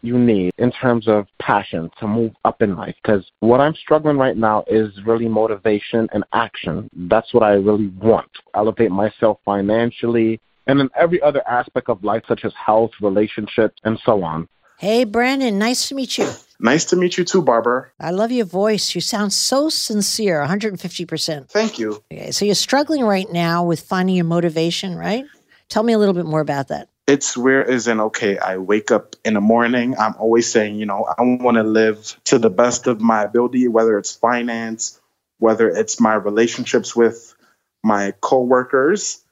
you 0.00 0.16
need 0.18 0.54
in 0.56 0.72
terms 0.72 1.06
of 1.08 1.26
passion 1.38 1.90
to 2.00 2.08
move 2.08 2.32
up 2.46 2.62
in 2.62 2.74
life? 2.74 2.96
Because 3.02 3.30
what 3.40 3.60
I'm 3.60 3.74
struggling 3.74 4.16
right 4.16 4.38
now 4.38 4.64
is 4.66 4.88
really 5.04 5.28
motivation 5.28 6.08
and 6.14 6.24
action. 6.32 6.88
That's 6.96 7.34
what 7.34 7.42
I 7.42 7.52
really 7.52 7.88
want. 8.00 8.30
Elevate 8.54 8.92
myself 8.92 9.40
financially 9.44 10.40
and 10.66 10.80
in 10.80 10.88
every 10.96 11.20
other 11.20 11.46
aspect 11.46 11.90
of 11.90 12.02
life, 12.02 12.22
such 12.26 12.46
as 12.46 12.54
health, 12.54 12.92
relationships, 13.02 13.78
and 13.84 14.00
so 14.06 14.22
on. 14.24 14.48
Hey, 14.78 15.04
Brandon, 15.04 15.58
nice 15.58 15.88
to 15.88 15.94
meet 15.94 16.16
you. 16.16 16.30
Nice 16.64 16.86
to 16.86 16.96
meet 16.96 17.18
you 17.18 17.24
too, 17.24 17.42
Barbara. 17.42 17.90
I 18.00 18.10
love 18.10 18.32
your 18.32 18.46
voice. 18.46 18.94
You 18.94 19.02
sound 19.02 19.34
so 19.34 19.68
sincere, 19.68 20.42
150%. 20.42 21.50
Thank 21.50 21.78
you. 21.78 22.02
Okay, 22.10 22.30
so 22.30 22.46
you're 22.46 22.54
struggling 22.54 23.04
right 23.04 23.30
now 23.30 23.64
with 23.64 23.80
finding 23.80 24.16
your 24.16 24.24
motivation, 24.24 24.96
right? 24.96 25.26
Tell 25.68 25.82
me 25.82 25.92
a 25.92 25.98
little 25.98 26.14
bit 26.14 26.24
more 26.24 26.40
about 26.40 26.68
that. 26.68 26.88
It's 27.06 27.36
where 27.36 27.62
is 27.62 27.86
in 27.86 28.00
okay, 28.00 28.38
I 28.38 28.56
wake 28.56 28.90
up 28.90 29.14
in 29.26 29.34
the 29.34 29.42
morning, 29.42 29.94
I'm 29.98 30.14
always 30.18 30.50
saying, 30.50 30.76
you 30.76 30.86
know, 30.86 31.04
I 31.04 31.20
want 31.20 31.58
to 31.58 31.62
live 31.62 32.18
to 32.24 32.38
the 32.38 32.48
best 32.48 32.86
of 32.86 32.98
my 32.98 33.24
ability, 33.24 33.68
whether 33.68 33.98
it's 33.98 34.16
finance, 34.16 34.98
whether 35.38 35.68
it's 35.68 36.00
my 36.00 36.14
relationships 36.14 36.96
with 36.96 37.34
my 37.82 38.14
coworkers, 38.22 39.22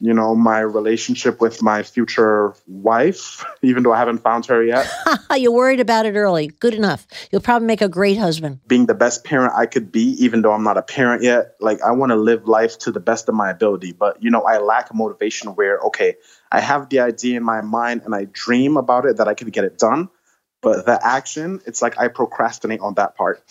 you 0.00 0.14
know, 0.14 0.34
my 0.34 0.60
relationship 0.60 1.40
with 1.40 1.60
my 1.60 1.82
future 1.82 2.54
wife, 2.66 3.44
even 3.62 3.82
though 3.82 3.92
I 3.92 3.98
haven't 3.98 4.18
found 4.18 4.46
her 4.46 4.62
yet. 4.62 4.88
You're 5.36 5.52
worried 5.52 5.80
about 5.80 6.06
it 6.06 6.14
early. 6.14 6.48
Good 6.48 6.74
enough. 6.74 7.06
You'll 7.30 7.40
probably 7.40 7.66
make 7.66 7.82
a 7.82 7.88
great 7.88 8.16
husband. 8.16 8.60
Being 8.66 8.86
the 8.86 8.94
best 8.94 9.24
parent 9.24 9.54
I 9.56 9.66
could 9.66 9.90
be, 9.90 10.14
even 10.24 10.42
though 10.42 10.52
I'm 10.52 10.62
not 10.62 10.76
a 10.76 10.82
parent 10.82 11.22
yet. 11.22 11.56
Like, 11.60 11.82
I 11.82 11.90
want 11.92 12.10
to 12.10 12.16
live 12.16 12.46
life 12.46 12.78
to 12.80 12.92
the 12.92 13.00
best 13.00 13.28
of 13.28 13.34
my 13.34 13.50
ability. 13.50 13.92
But, 13.92 14.22
you 14.22 14.30
know, 14.30 14.42
I 14.42 14.58
lack 14.58 14.94
motivation 14.94 15.50
where, 15.56 15.78
okay, 15.80 16.14
I 16.52 16.60
have 16.60 16.88
the 16.90 17.00
idea 17.00 17.36
in 17.36 17.44
my 17.44 17.60
mind 17.60 18.02
and 18.04 18.14
I 18.14 18.26
dream 18.26 18.76
about 18.76 19.04
it 19.04 19.16
that 19.16 19.26
I 19.26 19.34
could 19.34 19.52
get 19.52 19.64
it 19.64 19.78
done. 19.78 20.10
But 20.62 20.86
the 20.86 21.04
action, 21.04 21.60
it's 21.66 21.82
like 21.82 21.98
I 21.98 22.08
procrastinate 22.08 22.80
on 22.80 22.94
that 22.94 23.16
part. 23.16 23.42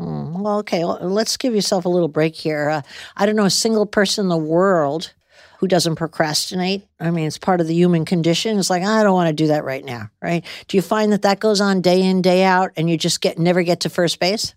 Mm, 0.00 0.40
well, 0.40 0.58
okay. 0.58 0.84
Well, 0.84 0.98
let's 1.00 1.36
give 1.36 1.54
yourself 1.54 1.84
a 1.84 1.88
little 1.88 2.08
break 2.08 2.34
here. 2.34 2.68
Uh, 2.68 2.82
I 3.16 3.26
don't 3.26 3.36
know 3.36 3.44
a 3.44 3.50
single 3.50 3.86
person 3.86 4.26
in 4.26 4.28
the 4.28 4.36
world 4.36 5.12
who 5.58 5.68
doesn't 5.68 5.96
procrastinate. 5.96 6.86
I 7.00 7.10
mean, 7.10 7.26
it's 7.26 7.38
part 7.38 7.60
of 7.60 7.66
the 7.66 7.74
human 7.74 8.04
condition. 8.04 8.58
It's 8.58 8.70
like, 8.70 8.82
I 8.82 9.02
don't 9.02 9.14
want 9.14 9.28
to 9.28 9.32
do 9.32 9.48
that 9.48 9.64
right 9.64 9.84
now, 9.84 10.10
right? 10.22 10.44
Do 10.68 10.76
you 10.76 10.82
find 10.82 11.12
that 11.12 11.22
that 11.22 11.40
goes 11.40 11.60
on 11.60 11.80
day 11.80 12.02
in, 12.02 12.22
day 12.22 12.44
out, 12.44 12.72
and 12.76 12.88
you 12.90 12.96
just 12.96 13.20
get 13.20 13.38
never 13.38 13.62
get 13.62 13.80
to 13.80 13.90
first 13.90 14.20
base? 14.20 14.54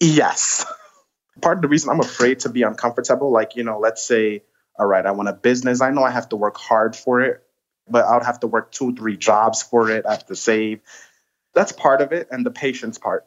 Yes. 0.00 0.66
Part 1.40 1.58
of 1.58 1.62
the 1.62 1.68
reason 1.68 1.90
I'm 1.90 2.00
afraid 2.00 2.40
to 2.40 2.48
be 2.48 2.62
uncomfortable, 2.62 3.30
like, 3.30 3.56
you 3.56 3.64
know, 3.64 3.78
let's 3.78 4.04
say, 4.04 4.42
all 4.78 4.86
right, 4.86 5.04
I 5.04 5.10
want 5.12 5.28
a 5.28 5.32
business. 5.32 5.80
I 5.80 5.90
know 5.90 6.02
I 6.02 6.10
have 6.10 6.28
to 6.30 6.36
work 6.36 6.56
hard 6.56 6.96
for 6.96 7.20
it, 7.20 7.42
but 7.88 8.04
I'll 8.04 8.24
have 8.24 8.40
to 8.40 8.46
work 8.46 8.72
two, 8.72 8.94
three 8.94 9.16
jobs 9.16 9.62
for 9.62 9.90
it. 9.90 10.04
I 10.06 10.12
have 10.12 10.26
to 10.26 10.36
save. 10.36 10.80
That's 11.54 11.72
part 11.72 12.00
of 12.00 12.12
it, 12.12 12.28
and 12.30 12.44
the 12.44 12.50
patience 12.50 12.98
part. 12.98 13.26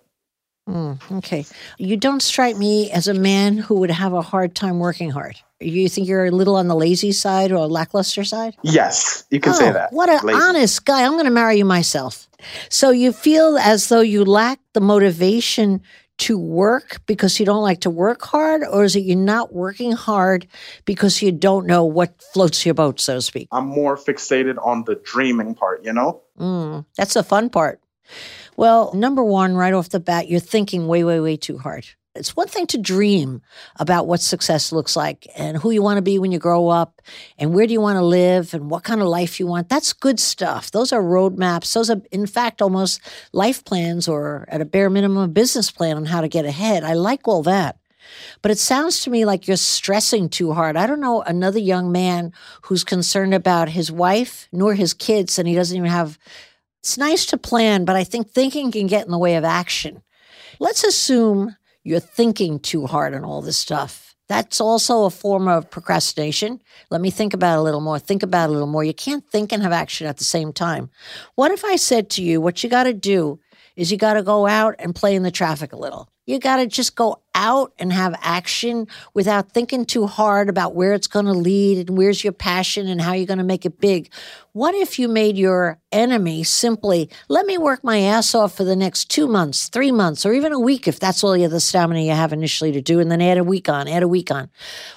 Mm, 0.68 1.00
okay. 1.20 1.46
You 1.78 1.96
don't 1.96 2.22
strike 2.22 2.58
me 2.58 2.90
as 2.90 3.08
a 3.08 3.14
man 3.14 3.58
who 3.58 3.76
would 3.76 3.92
have 3.92 4.14
a 4.14 4.22
hard 4.22 4.56
time 4.56 4.80
working 4.80 5.12
hard. 5.12 5.40
You 5.60 5.88
think 5.88 6.08
you're 6.08 6.26
a 6.26 6.32
little 6.32 6.58
on 6.58 6.68
the 6.68 6.76
lazy 6.76 7.14
side 7.14 7.52
or 7.52 7.68
lackluster 7.68 8.24
side? 8.24 8.56
Yes, 8.62 9.24
you 9.32 9.40
can 9.40 9.54
oh, 9.54 9.56
say 9.56 9.72
that. 9.72 9.94
What 9.94 10.10
an 10.10 10.30
honest 10.30 10.86
guy. 10.86 11.04
I'm 11.04 11.14
going 11.14 11.26
to 11.26 11.32
marry 11.32 11.58
you 11.58 11.66
myself. 11.66 12.28
So 12.70 12.92
you 12.92 13.14
feel 13.14 13.58
as 13.58 13.88
though 13.88 14.02
you 14.02 14.26
lack 14.26 14.60
the 14.74 14.82
motivation 14.82 15.82
to 16.18 16.38
work 16.38 17.02
because 17.08 17.40
you 17.40 17.46
don't 17.46 17.62
like 17.62 17.82
to 17.82 17.90
work 17.90 18.22
hard, 18.22 18.64
or 18.64 18.84
is 18.84 18.96
it 18.96 19.02
you're 19.02 19.18
not 19.18 19.54
working 19.54 19.92
hard 19.92 20.48
because 20.86 21.22
you 21.22 21.32
don't 21.32 21.66
know 21.66 21.84
what 21.84 22.22
floats 22.34 22.66
your 22.66 22.74
boat, 22.74 23.00
so 23.00 23.16
to 23.16 23.22
speak? 23.22 23.48
I'm 23.52 23.66
more 23.66 23.98
fixated 23.98 24.58
on 24.66 24.84
the 24.86 24.96
dreaming 24.96 25.56
part, 25.56 25.84
you 25.84 25.94
know? 25.94 26.22
Mm, 26.40 26.86
that's 26.96 27.16
the 27.16 27.24
fun 27.24 27.50
part. 27.50 27.82
Well, 28.56 28.94
number 28.94 29.24
one, 29.24 29.56
right 29.56 29.74
off 29.74 29.90
the 29.90 30.00
bat, 30.00 30.30
you're 30.30 30.40
thinking 30.40 30.88
way, 30.88 31.04
way, 31.04 31.20
way 31.20 31.38
too 31.38 31.58
hard. 31.58 31.86
It's 32.16 32.36
one 32.36 32.48
thing 32.48 32.66
to 32.68 32.78
dream 32.78 33.42
about 33.78 34.08
what 34.08 34.22
success 34.22 34.72
looks 34.72 34.96
like 34.96 35.28
and 35.36 35.58
who 35.58 35.72
you 35.72 35.82
want 35.82 35.98
to 35.98 36.02
be 36.02 36.18
when 36.18 36.32
you 36.32 36.40
grow 36.40 36.70
up 36.70 37.02
and 37.38 37.54
where 37.54 37.68
do 37.68 37.74
you 37.74 37.82
want 37.82 37.98
to 37.98 38.06
live 38.06 38.54
and 38.54 38.70
what 38.70 38.84
kind 38.84 39.02
of 39.02 39.08
life 39.08 39.38
you 39.40 39.48
want. 39.48 39.68
That's 39.68 39.92
good 39.92 40.20
stuff. 40.20 40.72
Those 40.72 40.94
are 40.94 41.02
roadmaps. 41.02 41.74
Those 41.74 41.90
are, 41.90 42.02
in 42.12 42.26
fact, 42.26 42.62
almost 42.62 43.02
life 43.34 43.66
plans 43.66 44.08
or 44.08 44.46
at 44.48 44.62
a 44.62 44.66
bare 44.66 44.90
minimum, 44.90 45.24
a 45.24 45.28
business 45.28 45.70
plan 45.72 45.98
on 45.98 46.06
how 46.06 46.22
to 46.22 46.30
get 46.30 46.46
ahead. 46.46 46.86
I 46.86 46.94
like 46.94 47.28
all 47.28 47.44
that. 47.44 47.78
But 48.42 48.52
it 48.52 48.60
sounds 48.60 49.02
to 49.02 49.10
me 49.10 49.26
like 49.26 49.48
you're 49.48 49.58
stressing 49.58 50.30
too 50.30 50.54
hard. 50.54 50.78
I 50.78 50.88
don't 50.88 51.02
know 51.02 51.22
another 51.22 51.60
young 51.60 51.92
man 51.92 52.32
who's 52.64 52.84
concerned 52.84 53.34
about 53.34 53.70
his 53.70 53.92
wife 53.92 54.48
nor 54.52 54.74
his 54.74 54.94
kids 54.94 55.38
and 55.38 55.48
he 55.48 55.56
doesn't 55.56 55.76
even 55.76 55.90
have. 55.90 56.18
It's 56.80 56.98
nice 56.98 57.26
to 57.28 57.38
plan, 57.38 57.84
but 57.84 57.96
I 57.96 58.04
think 58.04 58.30
thinking 58.30 58.72
can 58.72 58.88
get 58.88 59.06
in 59.06 59.12
the 59.12 59.18
way 59.18 59.36
of 59.36 59.44
action. 59.44 60.02
Let's 60.60 60.84
assume 60.84 61.56
you're 61.86 62.02
thinking 62.02 62.60
too 62.60 62.88
hard 62.88 63.14
on 63.14 63.24
all 63.24 63.42
this 63.42 63.58
stuff. 63.58 64.16
That's 64.28 64.60
also 64.60 65.06
a 65.06 65.12
form 65.12 65.48
of 65.48 65.70
procrastination. 65.70 66.60
Let 66.90 67.00
me 67.00 67.12
think 67.12 67.36
about 67.36 67.58
it 67.58 67.60
a 67.60 67.62
little 67.62 67.80
more. 67.80 68.00
Think 68.00 68.24
about 68.24 68.46
it 68.46 68.50
a 68.50 68.54
little 68.54 68.68
more. 68.68 68.84
You 68.84 68.94
can't 68.94 69.24
think 69.32 69.52
and 69.52 69.62
have 69.62 69.72
action 69.72 70.08
at 70.08 70.18
the 70.18 70.24
same 70.24 70.52
time. 70.52 70.90
What 71.36 71.52
if 71.52 71.64
I 71.64 71.76
said 71.76 72.10
to 72.12 72.24
you, 72.24 72.42
what 72.42 72.64
you 72.64 72.70
got 72.70 72.86
to 72.86 72.94
do 72.94 73.40
is 73.76 73.92
you 73.92 73.98
got 73.98 74.14
to 74.14 74.24
go 74.24 74.48
out 74.48 74.76
and 74.80 74.96
play 74.96 75.16
in 75.16 75.24
the 75.24 75.32
traffic 75.32 75.74
a 75.74 75.78
little? 75.78 76.10
You 76.26 76.40
got 76.40 76.58
to 76.58 76.66
just 76.66 76.96
go 76.96 77.22
out 77.36 77.72
and 77.78 77.94
have 77.94 78.16
action 78.22 78.88
without 79.14 79.52
thinking 79.52 79.86
too 79.86 80.08
hard 80.08 80.50
about 80.50 80.74
where 80.74 80.94
it's 80.94 81.06
going 81.06 81.26
to 81.26 81.34
lead 81.34 81.88
and 81.88 81.98
where's 81.98 82.24
your 82.24 82.34
passion 82.34 82.88
and 82.88 83.00
how 83.00 83.14
you're 83.14 83.28
going 83.28 83.38
to 83.38 83.44
make 83.44 83.66
it 83.66 83.80
big. 83.80 84.12
What 84.54 84.74
if 84.74 84.98
you 84.98 85.08
made 85.08 85.38
your 85.38 85.78
enemy 85.92 86.44
simply, 86.44 87.12
let 87.28 87.46
me 87.46 87.60
work 87.60 87.84
my 87.84 88.00
ass 88.00 88.34
off 88.34 88.56
for 88.56 88.64
the 88.64 88.76
next 88.76 89.12
two 89.12 89.28
months, 89.28 89.68
three 89.68 89.92
months, 89.92 90.26
or 90.26 90.34
even 90.34 90.52
a 90.52 90.60
week 90.60 90.88
if 90.88 91.00
that's 91.00 91.24
all 91.24 91.38
you 91.38 91.48
the 91.48 91.60
stamina 91.60 92.02
you 92.02 92.12
have 92.12 92.34
initially 92.34 92.72
to 92.72 92.82
do, 92.82 93.00
and 93.00 93.12
then 93.12 93.22
add 93.22 93.38
a 93.38 93.44
week 93.44 93.70
on, 93.70 93.88
add 93.88 94.02
a 94.02 94.08
week 94.08 94.32
on. 94.32 94.50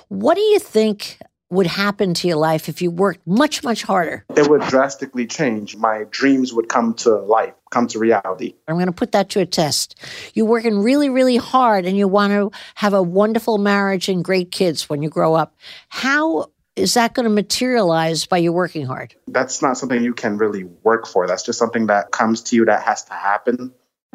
What 0.09 0.37
do 0.37 0.41
you 0.41 0.59
think 0.59 1.19
would 1.51 1.67
happen 1.67 2.13
to 2.13 2.29
your 2.29 2.37
life 2.37 2.69
if 2.69 2.83
you 2.83 2.91
worked 2.91 3.27
much, 3.27 3.63
much 3.63 3.83
harder? 3.83 4.25
It 4.37 4.49
would 4.49 4.63
drastically 4.63 5.27
change. 5.27 5.77
My 5.77 6.05
dreams 6.11 6.53
would 6.53 6.69
come 6.69 6.95
to 6.95 7.17
life, 7.17 7.55
come 7.71 7.87
to 7.89 7.99
reality. 7.99 8.55
I'm 8.67 8.77
going 8.77 8.87
to 8.87 8.93
put 8.93 9.13
that 9.13 9.31
to 9.31 9.41
a 9.41 9.47
test. 9.47 9.95
You're 10.35 10.47
working 10.47 10.79
really, 10.79 11.09
really 11.09 11.37
hard 11.37 11.85
and 11.87 11.97
you 11.97 12.09
want 12.09 12.33
to 12.33 12.51
have 12.75 12.95
a 12.95 13.03
wonderful 13.03 13.59
marriage 13.59 14.09
and 14.09 14.25
great 14.25 14.51
kids 14.51 14.89
when 14.89 15.03
you 15.03 15.09
grow 15.09 15.35
up. 15.35 15.55
How 15.89 16.51
is 16.77 16.95
that 16.95 17.15
going 17.15 17.25
to 17.25 17.31
materialize 17.31 18.27
by 18.27 18.39
you 18.39 18.53
working 18.53 18.87
hard? 18.87 19.15
That's 19.27 19.61
not 19.63 19.77
something 19.77 20.03
you 20.03 20.15
can 20.15 20.39
really 20.39 20.65
work 20.65 21.07
for. 21.07 21.27
That's 21.27 21.43
just 21.43 21.59
something 21.59 21.89
that 21.89 22.13
comes 22.13 22.43
to 22.45 22.57
you 22.57 22.67
that 22.67 22.83
has 22.85 23.05
to 23.05 23.15
happen. 23.15 23.73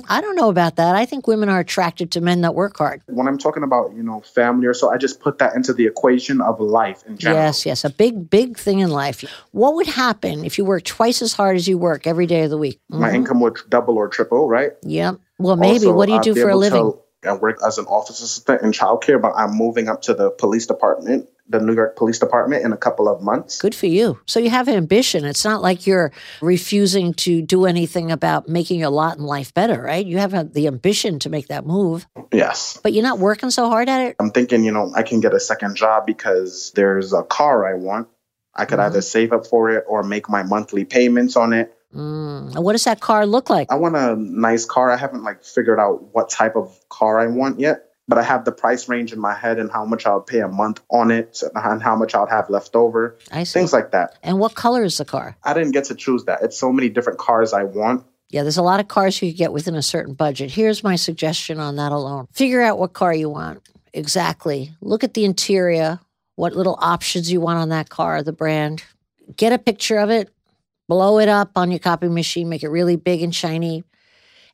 I 0.10 0.22
don't 0.22 0.36
know 0.36 0.50
about 0.50 0.76
that. 0.78 0.96
I 0.96 1.06
think 1.06 1.28
women 1.28 1.50
are 1.50 1.60
attracted 1.60 2.10
to 2.12 2.22
men 2.22 2.42
that 2.42 2.56
work 2.56 2.78
hard. 2.78 3.04
When 3.08 3.28
I'm 3.28 3.38
talking 3.38 3.62
about, 3.62 3.94
you 3.96 4.02
know, 4.02 4.22
family 4.22 4.66
or 4.66 4.74
so, 4.74 4.90
I 4.92 4.98
just 4.98 5.20
put 5.20 5.38
that 5.38 5.56
into 5.56 5.72
the 5.72 5.86
equation 5.86 6.42
of 6.42 6.60
life 6.60 7.04
in 7.08 7.16
general. 7.18 7.44
Yes, 7.44 7.64
yes, 7.66 7.86
a 7.86 7.92
big, 7.92 8.28
big 8.28 8.58
thing 8.58 8.80
in 8.80 8.90
life. 8.90 9.24
What 9.52 9.76
would 9.76 9.86
happen 9.86 10.46
if 10.46 10.58
you 10.58 10.66
work 10.66 10.84
twice 10.84 11.22
as 11.22 11.34
hard 11.34 11.58
as 11.58 11.68
you 11.68 11.78
work 11.78 12.08
every 12.08 12.26
day 12.26 12.42
of 12.44 12.50
the 12.50 12.58
week? 12.58 12.80
My 12.90 13.12
Mhm. 13.12 13.16
income 13.16 13.40
would 13.42 13.58
double 13.70 13.96
or 13.98 14.08
triple, 14.08 14.48
right? 14.50 14.72
Yep. 14.82 15.18
Well, 15.38 15.58
maybe. 15.58 15.86
Also, 15.86 15.94
what 15.94 16.08
do 16.08 16.14
you 16.14 16.18
I'd 16.18 16.24
do 16.24 16.36
for 16.36 16.50
a 16.50 16.56
living? 16.56 16.92
to- 16.92 16.98
I 17.26 17.34
work 17.34 17.60
as 17.66 17.78
an 17.78 17.86
office 17.86 18.22
assistant 18.22 18.62
in 18.62 18.72
childcare, 18.72 19.22
but 19.22 19.34
I'm 19.36 19.52
moving 19.56 19.88
up 19.90 20.02
to 20.04 20.14
the 20.14 20.30
police 20.32 20.66
department, 20.68 21.28
the 21.48 21.60
New 21.60 21.74
York 21.74 21.96
Police 21.96 22.20
Department, 22.20 22.64
in 22.66 22.74
a 22.74 22.78
couple 22.78 23.08
of 23.08 23.22
months. 23.22 23.60
Good 23.62 23.76
for 23.76 23.86
you. 23.88 24.20
So 24.26 24.40
you 24.40 24.50
have 24.50 24.68
ambition. 24.70 25.26
It's 25.26 25.44
not 25.46 25.62
like 25.62 25.86
you're 25.88 26.12
refusing 26.42 27.14
to 27.16 27.42
do 27.42 27.66
anything 27.66 28.12
about 28.12 28.48
making 28.48 28.80
your 28.80 28.90
lot 28.90 29.18
in 29.18 29.24
life 29.24 29.54
better, 29.54 29.82
right? 29.82 30.06
You 30.06 30.18
have 30.20 30.54
the 30.54 30.68
ambition 30.68 31.20
to 31.20 31.30
make 31.30 31.48
that 31.48 31.66
move, 31.66 32.06
Yes. 32.32 32.80
but 32.84 32.94
you're 32.94 33.04
not 33.04 33.20
working 33.20 33.50
so 33.50 33.70
hard 33.70 33.90
at 33.90 34.02
it. 34.02 34.16
I'm 34.20 34.32
thinking, 34.32 34.64
you 34.64 34.72
know, 34.72 34.92
I 34.96 35.04
can 35.04 35.20
get 35.20 35.34
a 35.34 35.40
second 35.40 35.76
job 35.76 36.06
because 36.06 36.72
there's 36.76 37.14
a 37.14 37.24
car 37.24 37.66
I 37.66 37.76
want. 37.76 38.08
I 38.56 38.66
could 38.66 38.78
Mhm. 38.80 38.84
either 38.86 39.02
save 39.02 39.34
up 39.34 39.48
for 39.48 39.72
it 39.72 39.84
or 39.88 40.04
make 40.04 40.30
my 40.30 40.44
monthly 40.44 40.86
payments 40.86 41.36
on 41.36 41.54
it. 41.54 41.74
Mm. 41.94 42.56
And 42.56 42.64
what 42.64 42.72
does 42.74 42.84
that 42.86 43.00
car 43.00 43.26
look 43.26 43.50
like? 43.50 43.72
I 43.72 43.76
want 43.76 43.96
a 43.96 44.16
nice 44.16 44.66
car. 44.66 44.92
I 44.92 44.98
haven't 44.98 45.24
like 45.24 45.44
figured 45.44 45.80
out 45.80 46.14
what 46.14 46.30
type 46.30 46.56
of 46.56 46.78
car 46.90 47.20
I 47.20 47.28
want 47.28 47.60
yet, 47.60 47.90
but 48.08 48.18
I 48.18 48.24
have 48.24 48.46
the 48.46 48.52
price 48.52 48.90
range 48.90 49.14
in 49.14 49.20
my 49.20 49.34
head 49.34 49.60
and 49.60 49.72
how 49.72 49.86
much 49.86 50.06
I'll 50.06 50.22
pay 50.22 50.40
a 50.40 50.48
month 50.48 50.82
on 50.90 51.12
it 51.12 51.44
and 51.56 51.82
how 51.82 51.96
much 51.96 52.16
I'll 52.16 52.28
have 52.28 52.50
left 52.50 52.76
over. 52.76 53.18
I 53.32 53.44
see. 53.44 53.60
Things 53.60 53.74
like 53.74 53.92
that. 53.92 54.18
And 54.24 54.40
what 54.40 54.56
color 54.56 54.84
is 54.84 54.98
the 54.98 55.06
car? 55.06 55.38
I 55.44 55.54
didn't 55.54 55.72
get 55.72 55.86
to 55.86 55.96
choose 55.96 56.26
that. 56.26 56.42
It's 56.42 56.58
so 56.58 56.72
many 56.72 56.90
different 56.90 57.20
cars 57.20 57.54
I 57.54 57.64
want. 57.64 58.06
Yeah, 58.30 58.42
there's 58.42 58.58
a 58.58 58.64
lot 58.64 58.80
of 58.80 58.88
cars 58.88 59.22
you 59.22 59.30
could 59.30 59.38
get 59.38 59.54
within 59.54 59.76
a 59.76 59.84
certain 59.84 60.16
budget. 60.16 60.50
Here's 60.50 60.84
my 60.84 60.96
suggestion 60.96 61.60
on 61.60 61.76
that 61.76 61.92
alone. 61.92 62.28
Figure 62.34 62.62
out 62.62 62.80
what 62.80 62.94
car 62.94 63.14
you 63.14 63.30
want. 63.30 63.62
Exactly. 63.94 64.74
Look 64.82 65.04
at 65.04 65.14
the 65.14 65.24
interior, 65.24 66.00
what 66.36 66.56
little 66.56 66.80
options 66.82 67.32
you 67.32 67.40
want 67.40 67.60
on 67.60 67.70
that 67.70 67.90
car, 67.90 68.24
the 68.24 68.34
brand. 68.34 68.84
Get 69.38 69.54
a 69.54 69.60
picture 69.60 69.98
of 70.00 70.10
it, 70.10 70.33
blow 70.88 71.20
it 71.20 71.30
up 71.30 71.52
on 71.58 71.72
your 71.72 71.80
copy 71.80 72.08
machine, 72.08 72.50
make 72.50 72.64
it 72.64 72.70
really 72.70 72.96
big 72.96 73.22
and 73.22 73.34
shiny, 73.34 73.84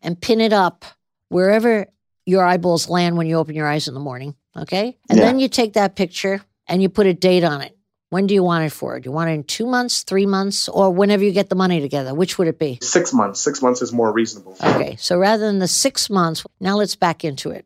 and 0.02 0.20
pin 0.20 0.42
it 0.42 0.54
up 0.54 0.86
wherever 1.30 1.88
your 2.26 2.44
eyeballs 2.46 2.90
land 2.90 3.18
when 3.18 3.28
you 3.28 3.36
open 3.38 3.56
your 3.56 3.68
eyes 3.68 3.88
in 3.88 3.94
the 3.94 4.00
morning. 4.00 4.36
Okay. 4.56 4.98
And 5.10 5.20
Yeah. 5.20 5.26
then 5.26 5.40
you 5.40 5.48
take 5.48 5.74
that 5.74 5.96
picture 5.96 6.42
and 6.68 6.82
you 6.82 6.90
put 6.90 7.08
a 7.08 7.14
date 7.14 7.44
on 7.44 7.62
it. 7.62 7.76
When 8.12 8.26
do 8.26 8.34
you 8.34 8.44
want 8.44 8.66
it 8.66 8.72
for? 8.72 9.00
Do 9.00 9.08
you 9.08 9.12
want 9.12 9.30
it 9.30 9.34
in 9.34 9.44
two 9.44 9.68
months, 9.68 10.02
three 10.02 10.26
months, 10.26 10.68
or 10.68 10.90
whenever 10.90 11.24
you 11.24 11.32
get 11.32 11.50
the 11.50 11.56
money 11.56 11.80
together? 11.80 12.14
Which 12.16 12.40
would 12.40 12.48
it 12.48 12.58
be? 12.58 12.80
Six 12.82 13.14
months. 13.14 13.40
Six 13.40 13.62
months 13.62 13.84
is 13.84 13.94
more 13.94 14.12
reasonable. 14.12 14.56
Okay, 14.64 14.96
so 15.00 15.16
rather 15.18 15.46
than 15.46 15.60
the 15.60 15.68
six 15.68 16.10
months, 16.10 16.44
now 16.60 16.76
let's 16.78 16.96
back 16.96 17.24
into 17.24 17.52
it. 17.52 17.66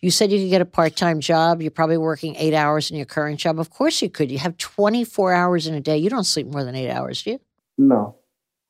You 0.00 0.12
said 0.12 0.30
you 0.30 0.38
could 0.38 0.50
get 0.50 0.60
a 0.60 0.64
part 0.66 0.94
time 0.94 1.18
job. 1.18 1.60
You're 1.60 1.72
probably 1.72 1.96
working 1.96 2.36
eight 2.36 2.54
hours 2.54 2.90
in 2.90 2.96
your 2.96 3.06
current 3.06 3.40
job. 3.40 3.58
Of 3.58 3.70
course 3.70 4.00
you 4.00 4.08
could. 4.10 4.30
You 4.30 4.38
have 4.38 4.56
24 4.58 5.32
hours 5.32 5.66
in 5.66 5.74
a 5.74 5.80
day. 5.80 5.98
You 5.98 6.08
don't 6.10 6.24
sleep 6.24 6.46
more 6.46 6.62
than 6.62 6.76
eight 6.76 6.90
hours, 6.90 7.22
do 7.22 7.32
you? 7.32 7.40
No. 7.78 8.16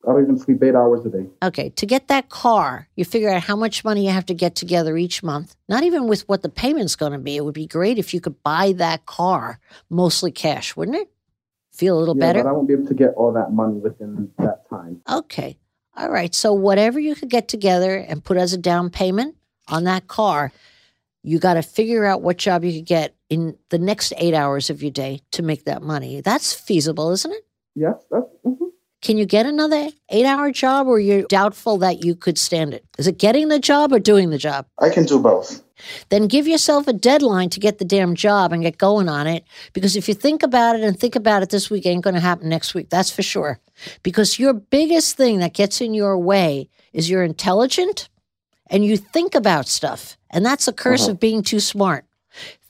I 0.06 0.12
don't 0.12 0.22
even 0.24 0.38
sleep 0.38 0.62
eight 0.62 0.74
hours 0.74 1.06
a 1.06 1.08
day. 1.10 1.26
Okay, 1.42 1.70
to 1.70 1.86
get 1.86 2.08
that 2.08 2.28
car, 2.28 2.88
you 2.94 3.06
figure 3.06 3.30
out 3.30 3.42
how 3.44 3.56
much 3.56 3.84
money 3.84 4.04
you 4.04 4.12
have 4.12 4.26
to 4.26 4.34
get 4.34 4.54
together 4.54 4.98
each 4.98 5.22
month. 5.22 5.56
Not 5.66 5.82
even 5.82 6.08
with 6.08 6.28
what 6.28 6.42
the 6.42 6.50
payment's 6.50 6.94
going 6.94 7.12
to 7.12 7.18
be. 7.18 7.36
It 7.36 7.44
would 7.44 7.54
be 7.54 7.66
great 7.66 7.98
if 7.98 8.12
you 8.12 8.20
could 8.20 8.42
buy 8.42 8.72
that 8.72 9.06
car 9.06 9.58
mostly 9.88 10.30
cash, 10.30 10.76
wouldn't 10.76 10.98
it? 10.98 11.10
Feel 11.72 11.96
a 11.96 12.00
little 12.00 12.16
Yeah, 12.16 12.20
better? 12.26 12.42
but 12.42 12.48
I 12.50 12.52
won't 12.52 12.68
be 12.68 12.74
able 12.74 12.86
to 12.86 12.94
get 12.94 13.14
all 13.14 13.32
that 13.32 13.52
money 13.52 13.78
within 13.78 14.30
that 14.38 14.68
time. 14.68 15.00
Okay. 15.10 15.56
All 15.96 16.10
right. 16.10 16.34
So 16.34 16.52
whatever 16.52 17.00
you 17.00 17.14
could 17.14 17.30
get 17.30 17.48
together 17.48 17.96
and 17.96 18.22
put 18.22 18.36
as 18.36 18.52
a 18.52 18.58
down 18.58 18.90
payment 18.90 19.36
on 19.68 19.84
that 19.84 20.06
car, 20.06 20.52
you 21.22 21.38
got 21.38 21.54
to 21.54 21.62
figure 21.62 22.04
out 22.04 22.20
what 22.20 22.36
job 22.36 22.62
you 22.62 22.74
could 22.74 22.86
get 22.86 23.14
in 23.30 23.56
the 23.70 23.78
next 23.78 24.12
eight 24.18 24.34
hours 24.34 24.68
of 24.68 24.82
your 24.82 24.90
day 24.92 25.22
to 25.30 25.42
make 25.42 25.64
that 25.64 25.82
money. 25.82 26.20
That's 26.20 26.52
feasible, 26.52 27.10
isn't 27.12 27.32
it? 27.32 27.46
Yes, 27.74 27.94
that's 28.10 28.26
mhm. 28.44 28.58
Can 29.04 29.18
you 29.18 29.26
get 29.26 29.44
another 29.44 29.90
eight 30.08 30.24
hour 30.24 30.50
job 30.50 30.86
or 30.86 30.98
you're 30.98 31.24
doubtful 31.24 31.76
that 31.78 32.02
you 32.06 32.14
could 32.14 32.38
stand 32.38 32.72
it? 32.72 32.86
Is 32.96 33.06
it 33.06 33.18
getting 33.18 33.48
the 33.48 33.58
job 33.58 33.92
or 33.92 33.98
doing 33.98 34.30
the 34.30 34.38
job? 34.38 34.64
I 34.80 34.88
can 34.88 35.04
do 35.04 35.20
both. 35.20 35.62
Then 36.08 36.26
give 36.26 36.48
yourself 36.48 36.88
a 36.88 36.94
deadline 36.94 37.50
to 37.50 37.60
get 37.60 37.76
the 37.78 37.84
damn 37.84 38.14
job 38.14 38.50
and 38.50 38.62
get 38.62 38.78
going 38.78 39.10
on 39.10 39.26
it. 39.26 39.44
Because 39.74 39.94
if 39.94 40.08
you 40.08 40.14
think 40.14 40.42
about 40.42 40.74
it 40.76 40.82
and 40.82 40.98
think 40.98 41.16
about 41.16 41.42
it 41.42 41.50
this 41.50 41.68
week, 41.68 41.84
it 41.84 41.90
ain't 41.90 42.02
going 42.02 42.14
to 42.14 42.20
happen 42.20 42.48
next 42.48 42.72
week. 42.72 42.88
That's 42.88 43.10
for 43.10 43.22
sure. 43.22 43.60
Because 44.02 44.38
your 44.38 44.54
biggest 44.54 45.18
thing 45.18 45.38
that 45.40 45.52
gets 45.52 45.82
in 45.82 45.92
your 45.92 46.16
way 46.18 46.70
is 46.94 47.10
you're 47.10 47.24
intelligent 47.24 48.08
and 48.70 48.86
you 48.86 48.96
think 48.96 49.34
about 49.34 49.68
stuff. 49.68 50.16
And 50.30 50.46
that's 50.46 50.66
a 50.66 50.72
curse 50.72 51.02
Uh-huh. 51.02 51.10
of 51.12 51.20
being 51.20 51.42
too 51.42 51.60
smart. 51.60 52.06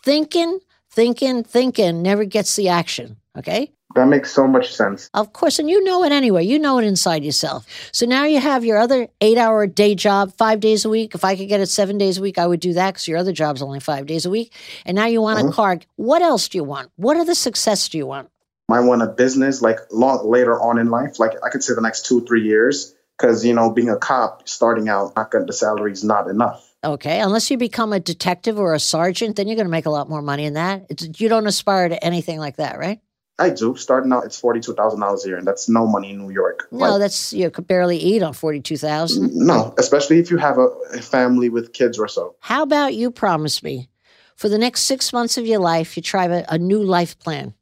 Thinking, 0.02 0.58
thinking, 0.90 1.44
thinking 1.44 2.02
never 2.02 2.24
gets 2.24 2.56
the 2.56 2.68
action. 2.70 3.18
Okay. 3.38 3.70
That 3.94 4.08
makes 4.08 4.32
so 4.32 4.46
much 4.48 4.74
sense. 4.74 5.08
Of 5.14 5.32
course, 5.32 5.58
and 5.58 5.70
you 5.70 5.82
know 5.84 6.02
it 6.02 6.10
anyway. 6.12 6.44
You 6.44 6.58
know 6.58 6.78
it 6.78 6.84
inside 6.84 7.24
yourself. 7.24 7.64
So 7.92 8.06
now 8.06 8.24
you 8.24 8.40
have 8.40 8.64
your 8.64 8.78
other 8.78 9.08
eight 9.20 9.38
hour 9.38 9.66
day 9.66 9.94
job, 9.94 10.32
five 10.36 10.58
days 10.60 10.84
a 10.84 10.88
week. 10.88 11.14
If 11.14 11.24
I 11.24 11.36
could 11.36 11.48
get 11.48 11.60
it 11.60 11.68
seven 11.68 11.96
days 11.96 12.18
a 12.18 12.22
week, 12.22 12.36
I 12.38 12.46
would 12.46 12.60
do 12.60 12.72
that 12.72 12.94
because 12.94 13.06
your 13.06 13.18
other 13.18 13.32
job's 13.32 13.62
only 13.62 13.80
five 13.80 14.06
days 14.06 14.26
a 14.26 14.30
week. 14.30 14.52
And 14.84 14.96
now 14.96 15.06
you 15.06 15.22
want 15.22 15.38
a 15.40 15.44
Mhm. 15.44 15.52
car. 15.52 15.78
What 15.96 16.22
else 16.22 16.48
do 16.48 16.58
you 16.58 16.64
want? 16.64 16.90
What 16.96 17.16
other 17.16 17.34
success 17.34 17.88
do 17.88 17.98
you 17.98 18.06
want? 18.06 18.28
I 18.70 18.80
want 18.80 19.02
a 19.02 19.06
business 19.06 19.62
like 19.62 19.78
long 19.92 20.28
later 20.28 20.60
on 20.60 20.78
in 20.78 20.90
life, 20.90 21.18
like 21.20 21.32
I 21.44 21.50
could 21.50 21.62
say 21.62 21.74
the 21.74 21.80
next 21.80 22.06
two, 22.06 22.24
three 22.26 22.42
years. 22.42 22.94
Because, 23.16 23.44
you 23.44 23.54
know, 23.54 23.70
being 23.70 23.90
a 23.90 23.96
cop, 23.96 24.48
starting 24.48 24.88
out, 24.88 25.14
not 25.14 25.30
gonna, 25.30 25.44
the 25.44 25.52
salary's 25.52 26.02
not 26.02 26.26
enough. 26.28 26.68
Okay, 26.82 27.20
unless 27.20 27.48
you 27.48 27.56
become 27.56 27.92
a 27.92 28.00
detective 28.00 28.58
or 28.58 28.74
a 28.74 28.80
sergeant, 28.80 29.36
then 29.36 29.46
you're 29.46 29.54
going 29.54 29.66
to 29.66 29.70
make 29.70 29.86
a 29.86 29.90
lot 29.90 30.08
more 30.10 30.20
money 30.20 30.44
in 30.46 30.54
that. 30.54 30.86
It's, 30.90 31.20
you 31.20 31.28
don't 31.28 31.46
aspire 31.46 31.88
to 31.88 32.04
anything 32.04 32.40
like 32.40 32.56
that, 32.56 32.76
right? 32.76 32.98
I 33.38 33.50
do. 33.50 33.74
Starting 33.76 34.12
out, 34.12 34.24
it's 34.24 34.38
forty 34.38 34.60
two 34.60 34.74
thousand 34.74 35.00
dollars 35.00 35.24
a 35.24 35.28
year, 35.28 35.38
and 35.38 35.46
that's 35.46 35.68
no 35.68 35.86
money 35.86 36.10
in 36.10 36.18
New 36.18 36.30
York. 36.30 36.68
No, 36.70 36.78
Like, 36.92 37.00
that's 37.00 37.32
you 37.32 37.50
could 37.50 37.66
barely 37.66 37.98
eat 37.98 38.22
on 38.22 38.32
forty 38.32 38.60
two 38.60 38.76
thousand. 38.76 39.34
no, 39.34 39.74
especially 39.78 40.18
if 40.18 40.30
you 40.30 40.36
have 40.36 40.58
a, 40.58 40.68
a 40.92 41.00
family 41.02 41.48
with 41.48 41.72
kids 41.72 41.98
or 41.98 42.06
so. 42.08 42.36
How 42.40 42.62
about 42.62 42.94
you 42.94 43.10
promise 43.10 43.62
me 43.62 43.88
for 44.36 44.48
the 44.48 44.58
next 44.58 44.82
six 44.82 45.12
months 45.12 45.36
of 45.36 45.46
your 45.46 45.58
life, 45.60 45.96
you 45.96 46.02
try 46.02 46.26
a, 46.26 46.44
a 46.48 46.58
new 46.58 46.82
life 46.82 47.18
plan? 47.18 47.54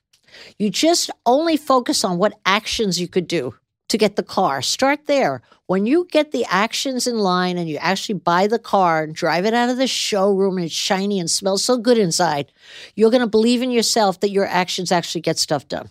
You 0.59 0.71
just 0.71 1.11
only 1.27 1.57
focus 1.57 2.05
on 2.05 2.19
what 2.19 2.39
actions 2.47 3.01
you 3.01 3.09
could 3.09 3.29
do 3.29 3.55
to 3.93 3.99
get 3.99 4.17
the 4.17 4.23
car. 4.23 4.61
Start 4.61 5.07
there. 5.07 5.43
When 5.67 5.87
you 5.87 6.07
get 6.11 6.33
the 6.33 6.45
actions 6.49 7.07
in 7.07 7.19
line 7.19 7.57
and 7.57 7.69
you 7.69 7.77
actually 7.77 8.17
buy 8.17 8.47
the 8.47 8.59
car 8.59 9.05
and 9.05 9.15
drive 9.15 9.47
it 9.47 9.55
out 9.55 9.71
of 9.71 9.77
the 9.77 9.87
showroom 9.87 10.57
and 10.57 10.67
it's 10.67 10.75
shiny 10.75 11.21
and 11.21 11.31
smells 11.31 11.65
so 11.65 11.79
good 11.79 11.97
inside, 11.97 12.53
you're 12.97 13.11
going 13.11 13.23
to 13.23 13.27
believe 13.27 13.63
in 13.63 13.71
yourself 13.71 14.21
that 14.21 14.31
your 14.31 14.47
actions 14.47 14.91
actually 14.91 15.21
get 15.21 15.39
stuff 15.39 15.69
done. 15.69 15.89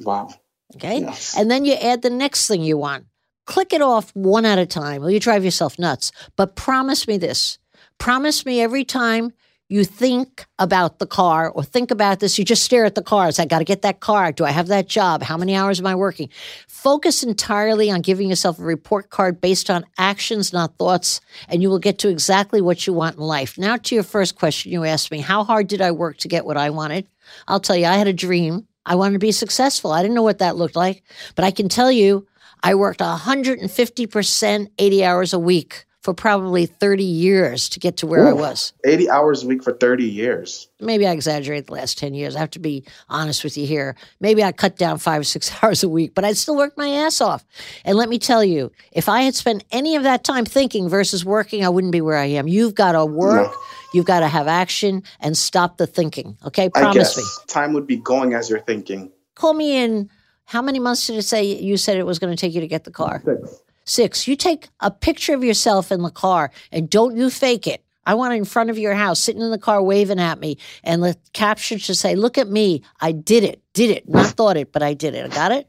Wow. 0.00 0.30
Okay. 0.76 1.00
Yes. 1.00 1.36
And 1.36 1.50
then 1.50 1.64
you 1.64 1.74
add 1.74 2.02
the 2.02 2.10
next 2.10 2.48
thing 2.48 2.62
you 2.62 2.78
want. 2.78 3.06
Click 3.46 3.72
it 3.72 3.82
off 3.82 4.10
one 4.14 4.46
at 4.46 4.58
a 4.58 4.66
time. 4.66 5.02
Well, 5.02 5.10
you 5.10 5.20
drive 5.20 5.44
yourself 5.44 5.78
nuts. 5.78 6.10
But 6.36 6.56
promise 6.56 7.06
me 7.06 7.18
this. 7.18 7.58
Promise 7.98 8.46
me 8.46 8.60
every 8.60 8.84
time 8.84 9.32
you 9.68 9.84
think 9.84 10.46
about 10.58 10.98
the 10.98 11.06
car 11.06 11.48
or 11.48 11.62
think 11.62 11.90
about 11.90 12.20
this, 12.20 12.38
you 12.38 12.44
just 12.44 12.62
stare 12.62 12.84
at 12.84 12.94
the 12.94 13.02
cars. 13.02 13.38
I 13.38 13.46
got 13.46 13.60
to 13.60 13.64
get 13.64 13.82
that 13.82 14.00
car. 14.00 14.30
Do 14.30 14.44
I 14.44 14.50
have 14.50 14.68
that 14.68 14.88
job? 14.88 15.22
How 15.22 15.38
many 15.38 15.56
hours 15.56 15.80
am 15.80 15.86
I 15.86 15.94
working? 15.94 16.28
Focus 16.68 17.22
entirely 17.22 17.90
on 17.90 18.02
giving 18.02 18.28
yourself 18.28 18.58
a 18.58 18.62
report 18.62 19.08
card 19.08 19.40
based 19.40 19.70
on 19.70 19.86
actions, 19.96 20.52
not 20.52 20.76
thoughts, 20.76 21.20
and 21.48 21.62
you 21.62 21.70
will 21.70 21.78
get 21.78 21.98
to 22.00 22.10
exactly 22.10 22.60
what 22.60 22.86
you 22.86 22.92
want 22.92 23.16
in 23.16 23.22
life. 23.22 23.56
Now, 23.56 23.76
to 23.76 23.94
your 23.94 24.04
first 24.04 24.36
question, 24.36 24.70
you 24.70 24.84
asked 24.84 25.10
me, 25.10 25.20
How 25.20 25.44
hard 25.44 25.68
did 25.68 25.80
I 25.80 25.92
work 25.92 26.18
to 26.18 26.28
get 26.28 26.44
what 26.44 26.58
I 26.58 26.68
wanted? 26.68 27.06
I'll 27.48 27.60
tell 27.60 27.76
you, 27.76 27.86
I 27.86 27.96
had 27.96 28.08
a 28.08 28.12
dream. 28.12 28.68
I 28.84 28.96
wanted 28.96 29.14
to 29.14 29.18
be 29.18 29.32
successful. 29.32 29.92
I 29.92 30.02
didn't 30.02 30.14
know 30.14 30.22
what 30.22 30.40
that 30.40 30.56
looked 30.56 30.76
like, 30.76 31.02
but 31.36 31.44
I 31.44 31.50
can 31.50 31.70
tell 31.70 31.90
you, 31.90 32.26
I 32.62 32.74
worked 32.74 33.00
150%, 33.00 34.68
80 34.78 35.04
hours 35.04 35.32
a 35.32 35.38
week 35.38 35.86
for 36.04 36.12
probably 36.12 36.66
30 36.66 37.02
years 37.02 37.70
to 37.70 37.80
get 37.80 37.96
to 37.96 38.06
where 38.06 38.28
I 38.28 38.32
was. 38.34 38.74
Eighty 38.84 39.08
hours 39.08 39.42
a 39.42 39.46
week 39.46 39.64
for 39.64 39.72
thirty 39.72 40.04
years. 40.04 40.68
Maybe 40.78 41.06
I 41.06 41.12
exaggerate 41.12 41.66
the 41.66 41.72
last 41.72 41.96
10 41.96 42.12
years. 42.12 42.36
I 42.36 42.40
have 42.40 42.50
to 42.50 42.58
be 42.58 42.84
honest 43.08 43.42
with 43.42 43.56
you 43.56 43.66
here. 43.66 43.96
Maybe 44.20 44.44
I 44.44 44.52
cut 44.52 44.76
down 44.76 44.98
five 44.98 45.22
or 45.22 45.24
six 45.34 45.50
hours 45.64 45.82
a 45.82 45.88
week, 45.88 46.14
but 46.14 46.22
I 46.22 46.34
still 46.34 46.56
worked 46.56 46.76
my 46.76 46.88
ass 46.90 47.22
off. 47.22 47.42
And 47.86 47.96
let 47.96 48.10
me 48.10 48.18
tell 48.18 48.44
you, 48.44 48.70
if 48.92 49.08
I 49.08 49.22
had 49.22 49.34
spent 49.34 49.64
any 49.72 49.96
of 49.96 50.02
that 50.02 50.24
time 50.24 50.44
thinking 50.44 50.90
versus 50.90 51.24
working, 51.24 51.64
I 51.64 51.70
wouldn't 51.70 51.92
be 51.92 52.02
where 52.02 52.18
I 52.18 52.26
am. 52.26 52.46
You've 52.48 52.74
got 52.74 52.92
to 52.92 53.06
work, 53.06 53.50
No. 53.50 53.58
you've 53.94 54.04
got 54.06 54.20
to 54.20 54.28
have 54.28 54.46
action 54.46 55.04
and 55.20 55.34
stop 55.38 55.78
the 55.78 55.86
thinking. 55.86 56.36
Okay? 56.44 56.66
I 56.66 56.80
Promise 56.80 56.96
guess 56.96 57.16
me. 57.16 57.24
time 57.48 57.72
would 57.72 57.86
be 57.86 57.96
going 57.96 58.34
as 58.34 58.50
you're 58.50 58.60
thinking. 58.60 59.10
Call 59.36 59.54
me 59.54 59.82
in. 59.82 60.10
How 60.44 60.60
many 60.60 60.78
months 60.80 61.06
did 61.06 61.16
it 61.16 61.22
say 61.22 61.44
you 61.44 61.78
said 61.78 61.96
it 61.96 62.04
was 62.04 62.18
going 62.18 62.36
to 62.36 62.38
take 62.38 62.52
you 62.52 62.60
to 62.60 62.68
get 62.68 62.84
the 62.84 62.90
car? 62.90 63.22
Six. 63.24 63.62
Six, 63.84 64.26
you 64.26 64.36
take 64.36 64.68
a 64.80 64.90
picture 64.90 65.34
of 65.34 65.44
yourself 65.44 65.92
in 65.92 66.02
the 66.02 66.10
car 66.10 66.50
and 66.72 66.88
don't 66.88 67.16
you 67.16 67.30
fake 67.30 67.66
it. 67.66 67.82
I 68.06 68.14
want 68.14 68.34
it 68.34 68.36
in 68.36 68.44
front 68.44 68.70
of 68.70 68.78
your 68.78 68.94
house, 68.94 69.20
sitting 69.20 69.40
in 69.40 69.50
the 69.50 69.58
car, 69.58 69.82
waving 69.82 70.20
at 70.20 70.38
me, 70.38 70.58
and 70.82 71.02
the 71.02 71.16
caption 71.32 71.78
should 71.78 71.96
say, 71.96 72.16
Look 72.16 72.36
at 72.36 72.48
me. 72.48 72.82
I 73.00 73.12
did 73.12 73.44
it. 73.44 73.62
Did 73.72 73.90
it. 73.90 74.08
Not 74.08 74.26
thought 74.26 74.56
it, 74.56 74.72
but 74.72 74.82
I 74.82 74.94
did 74.94 75.14
it. 75.14 75.24
I 75.24 75.34
got 75.34 75.52
it? 75.52 75.68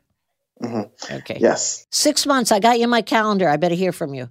Mhm. 0.61 0.89
Okay. 1.19 1.37
Yes. 1.39 1.85
Six 1.91 2.25
months. 2.25 2.51
I 2.51 2.59
got 2.59 2.77
you 2.77 2.85
in 2.85 2.89
my 2.89 3.01
calendar. 3.01 3.47
I 3.47 3.57
better 3.57 3.75
hear 3.75 3.91
from 3.91 4.13
you. 4.13 4.29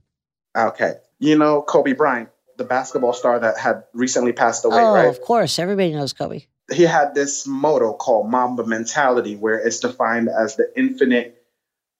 Okay. 0.56 0.94
You 1.18 1.38
know 1.38 1.62
Kobe 1.62 1.92
Bryant, 1.92 2.28
the 2.56 2.64
basketball 2.64 3.12
star 3.12 3.38
that 3.38 3.58
had 3.58 3.84
recently 3.92 4.32
passed 4.32 4.64
away, 4.64 4.82
oh, 4.82 4.94
right? 4.94 5.08
of 5.08 5.20
course. 5.20 5.58
Everybody 5.58 5.92
knows 5.92 6.12
Kobe. 6.12 6.42
he 6.72 6.82
had 6.82 7.14
this 7.14 7.46
motto 7.46 7.92
called 7.92 8.30
Mamba 8.30 8.66
mentality, 8.66 9.36
where 9.36 9.58
it's 9.58 9.80
defined 9.80 10.28
as 10.28 10.56
the 10.56 10.70
infinite 10.76 11.43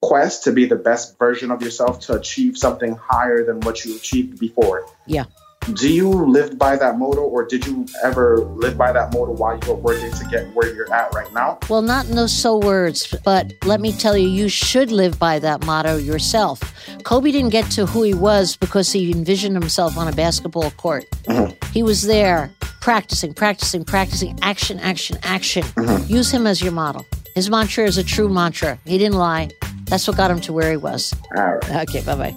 quest 0.07 0.45
to 0.45 0.53
be 0.53 0.67
the 0.67 0.77
best 0.77 1.19
version 1.19 1.51
of 1.51 1.63
yourself 1.63 1.99
to 2.01 2.13
achieve 2.15 2.59
something 2.59 2.95
higher 2.97 3.45
than 3.45 3.61
what 3.61 3.85
you 3.85 3.97
achieved 3.97 4.39
before. 4.39 4.87
Yeah. 5.07 5.25
Do 5.73 5.91
you 5.91 6.11
live 6.11 6.59
by 6.59 6.77
that 6.77 6.99
motto, 6.99 7.23
or 7.23 7.47
did 7.47 7.67
you 7.67 7.87
ever 8.03 8.41
live 8.41 8.77
by 8.77 8.93
that 8.93 9.15
motto 9.15 9.33
while 9.33 9.59
you 9.59 9.67
were 9.67 9.81
working 9.81 10.13
to 10.13 10.25
get 10.31 10.55
where 10.55 10.75
you're 10.75 10.93
at 10.93 11.15
right 11.15 11.33
now? 11.33 11.59
Well, 11.71 11.81
not 11.81 12.07
in 12.07 12.17
those 12.17 12.35
so 12.35 12.59
words, 12.59 13.15
but 13.25 13.51
let 13.65 13.81
me 13.81 13.93
tell 13.93 14.15
you, 14.15 14.29
you 14.29 14.51
should 14.51 14.93
live 14.93 15.19
by 15.19 15.39
that 15.39 15.65
motto 15.65 15.97
yourself. 15.97 16.61
Kobe 17.05 17.33
didn't 17.33 17.49
get 17.49 17.71
to 17.73 17.87
who 17.87 18.03
he 18.03 18.13
was 18.13 18.57
because 18.57 18.93
he 18.93 19.11
envisioned 19.11 19.57
himself 19.57 19.97
on 19.97 20.07
a 20.07 20.13
basketball 20.13 20.71
court. 20.73 21.07
Mm-hmm. 21.29 21.55
He 21.73 21.83
was 21.83 22.03
there 22.03 22.53
practicing, 22.83 23.33
practicing, 23.33 23.85
practicing, 23.87 24.39
action, 24.43 24.79
action, 24.81 25.17
action. 25.23 25.63
Mm-hmm. 25.63 26.13
Use 26.13 26.31
him 26.31 26.47
as 26.47 26.61
your 26.61 26.73
model. 26.73 27.07
His 27.35 27.49
mantra 27.49 27.85
is 27.85 27.97
a 27.97 28.05
true 28.05 28.29
mantra. 28.29 28.79
He 28.85 28.99
didn't 28.99 29.17
lie. 29.17 29.49
That's 29.85 30.07
what 30.09 30.17
got 30.17 30.31
him 30.31 30.41
to 30.43 30.53
where 30.53 30.71
he 30.71 30.77
was. 30.77 31.15
All 31.37 31.45
right. 31.45 31.89
Okay, 31.89 32.03
bye 32.03 32.15
bye. 32.17 32.35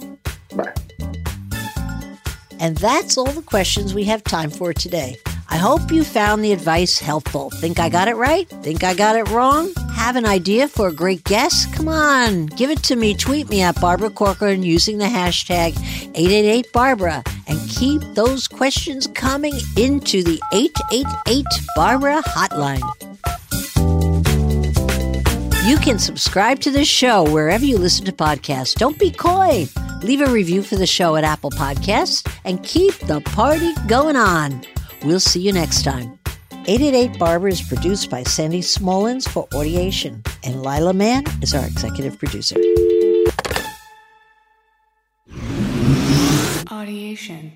Bye. 0.54 0.74
And 2.60 2.76
that's 2.76 3.16
all 3.16 3.30
the 3.30 3.42
questions 3.42 3.94
we 3.94 4.04
have 4.04 4.24
time 4.24 4.50
for 4.50 4.72
today. 4.72 5.16
I 5.50 5.56
hope 5.56 5.90
you 5.90 6.04
found 6.04 6.44
the 6.44 6.52
advice 6.52 6.98
helpful. 6.98 7.50
Think 7.50 7.78
I 7.78 7.88
got 7.88 8.06
it 8.08 8.16
right? 8.16 8.46
Think 8.62 8.84
I 8.84 8.94
got 8.94 9.16
it 9.16 9.28
wrong? 9.30 9.72
Have 9.94 10.16
an 10.16 10.26
idea 10.26 10.68
for 10.68 10.88
a 10.88 10.92
great 10.92 11.24
guest? 11.24 11.72
Come 11.72 11.88
on, 11.88 12.46
give 12.46 12.70
it 12.70 12.82
to 12.84 12.96
me. 12.96 13.14
Tweet 13.14 13.48
me 13.48 13.62
at 13.62 13.80
Barbara 13.80 14.10
Corcoran 14.10 14.62
using 14.62 14.98
the 14.98 15.06
hashtag 15.06 15.72
888Barbara 16.12 17.26
and 17.46 17.58
keep 17.70 18.02
those 18.14 18.46
questions 18.46 19.06
coming 19.06 19.54
into 19.76 20.22
the 20.22 20.40
888 20.52 21.46
Barbara 21.76 22.22
hotline. 22.22 22.82
You 25.68 25.76
can 25.76 25.98
subscribe 25.98 26.60
to 26.60 26.70
this 26.70 26.88
show 26.88 27.30
wherever 27.30 27.62
you 27.62 27.76
listen 27.76 28.06
to 28.06 28.12
podcasts. 28.12 28.74
Don't 28.74 28.98
be 28.98 29.10
coy. 29.10 29.66
Leave 30.00 30.22
a 30.22 30.30
review 30.30 30.62
for 30.62 30.76
the 30.76 30.86
show 30.86 31.14
at 31.16 31.24
Apple 31.24 31.50
Podcasts 31.50 32.26
and 32.46 32.64
keep 32.64 32.94
the 33.00 33.20
party 33.20 33.74
going 33.86 34.16
on. 34.16 34.62
We'll 35.04 35.20
see 35.20 35.40
you 35.42 35.52
next 35.52 35.82
time. 35.82 36.18
888 36.52 37.18
Barbara 37.18 37.52
is 37.52 37.60
produced 37.60 38.08
by 38.08 38.22
Sandy 38.22 38.62
Smollins 38.62 39.28
for 39.28 39.46
Audiation, 39.48 40.26
and 40.42 40.62
Lila 40.62 40.94
Mann 40.94 41.24
is 41.42 41.52
our 41.52 41.66
executive 41.66 42.18
producer. 42.18 42.56
Audiation. 46.64 47.52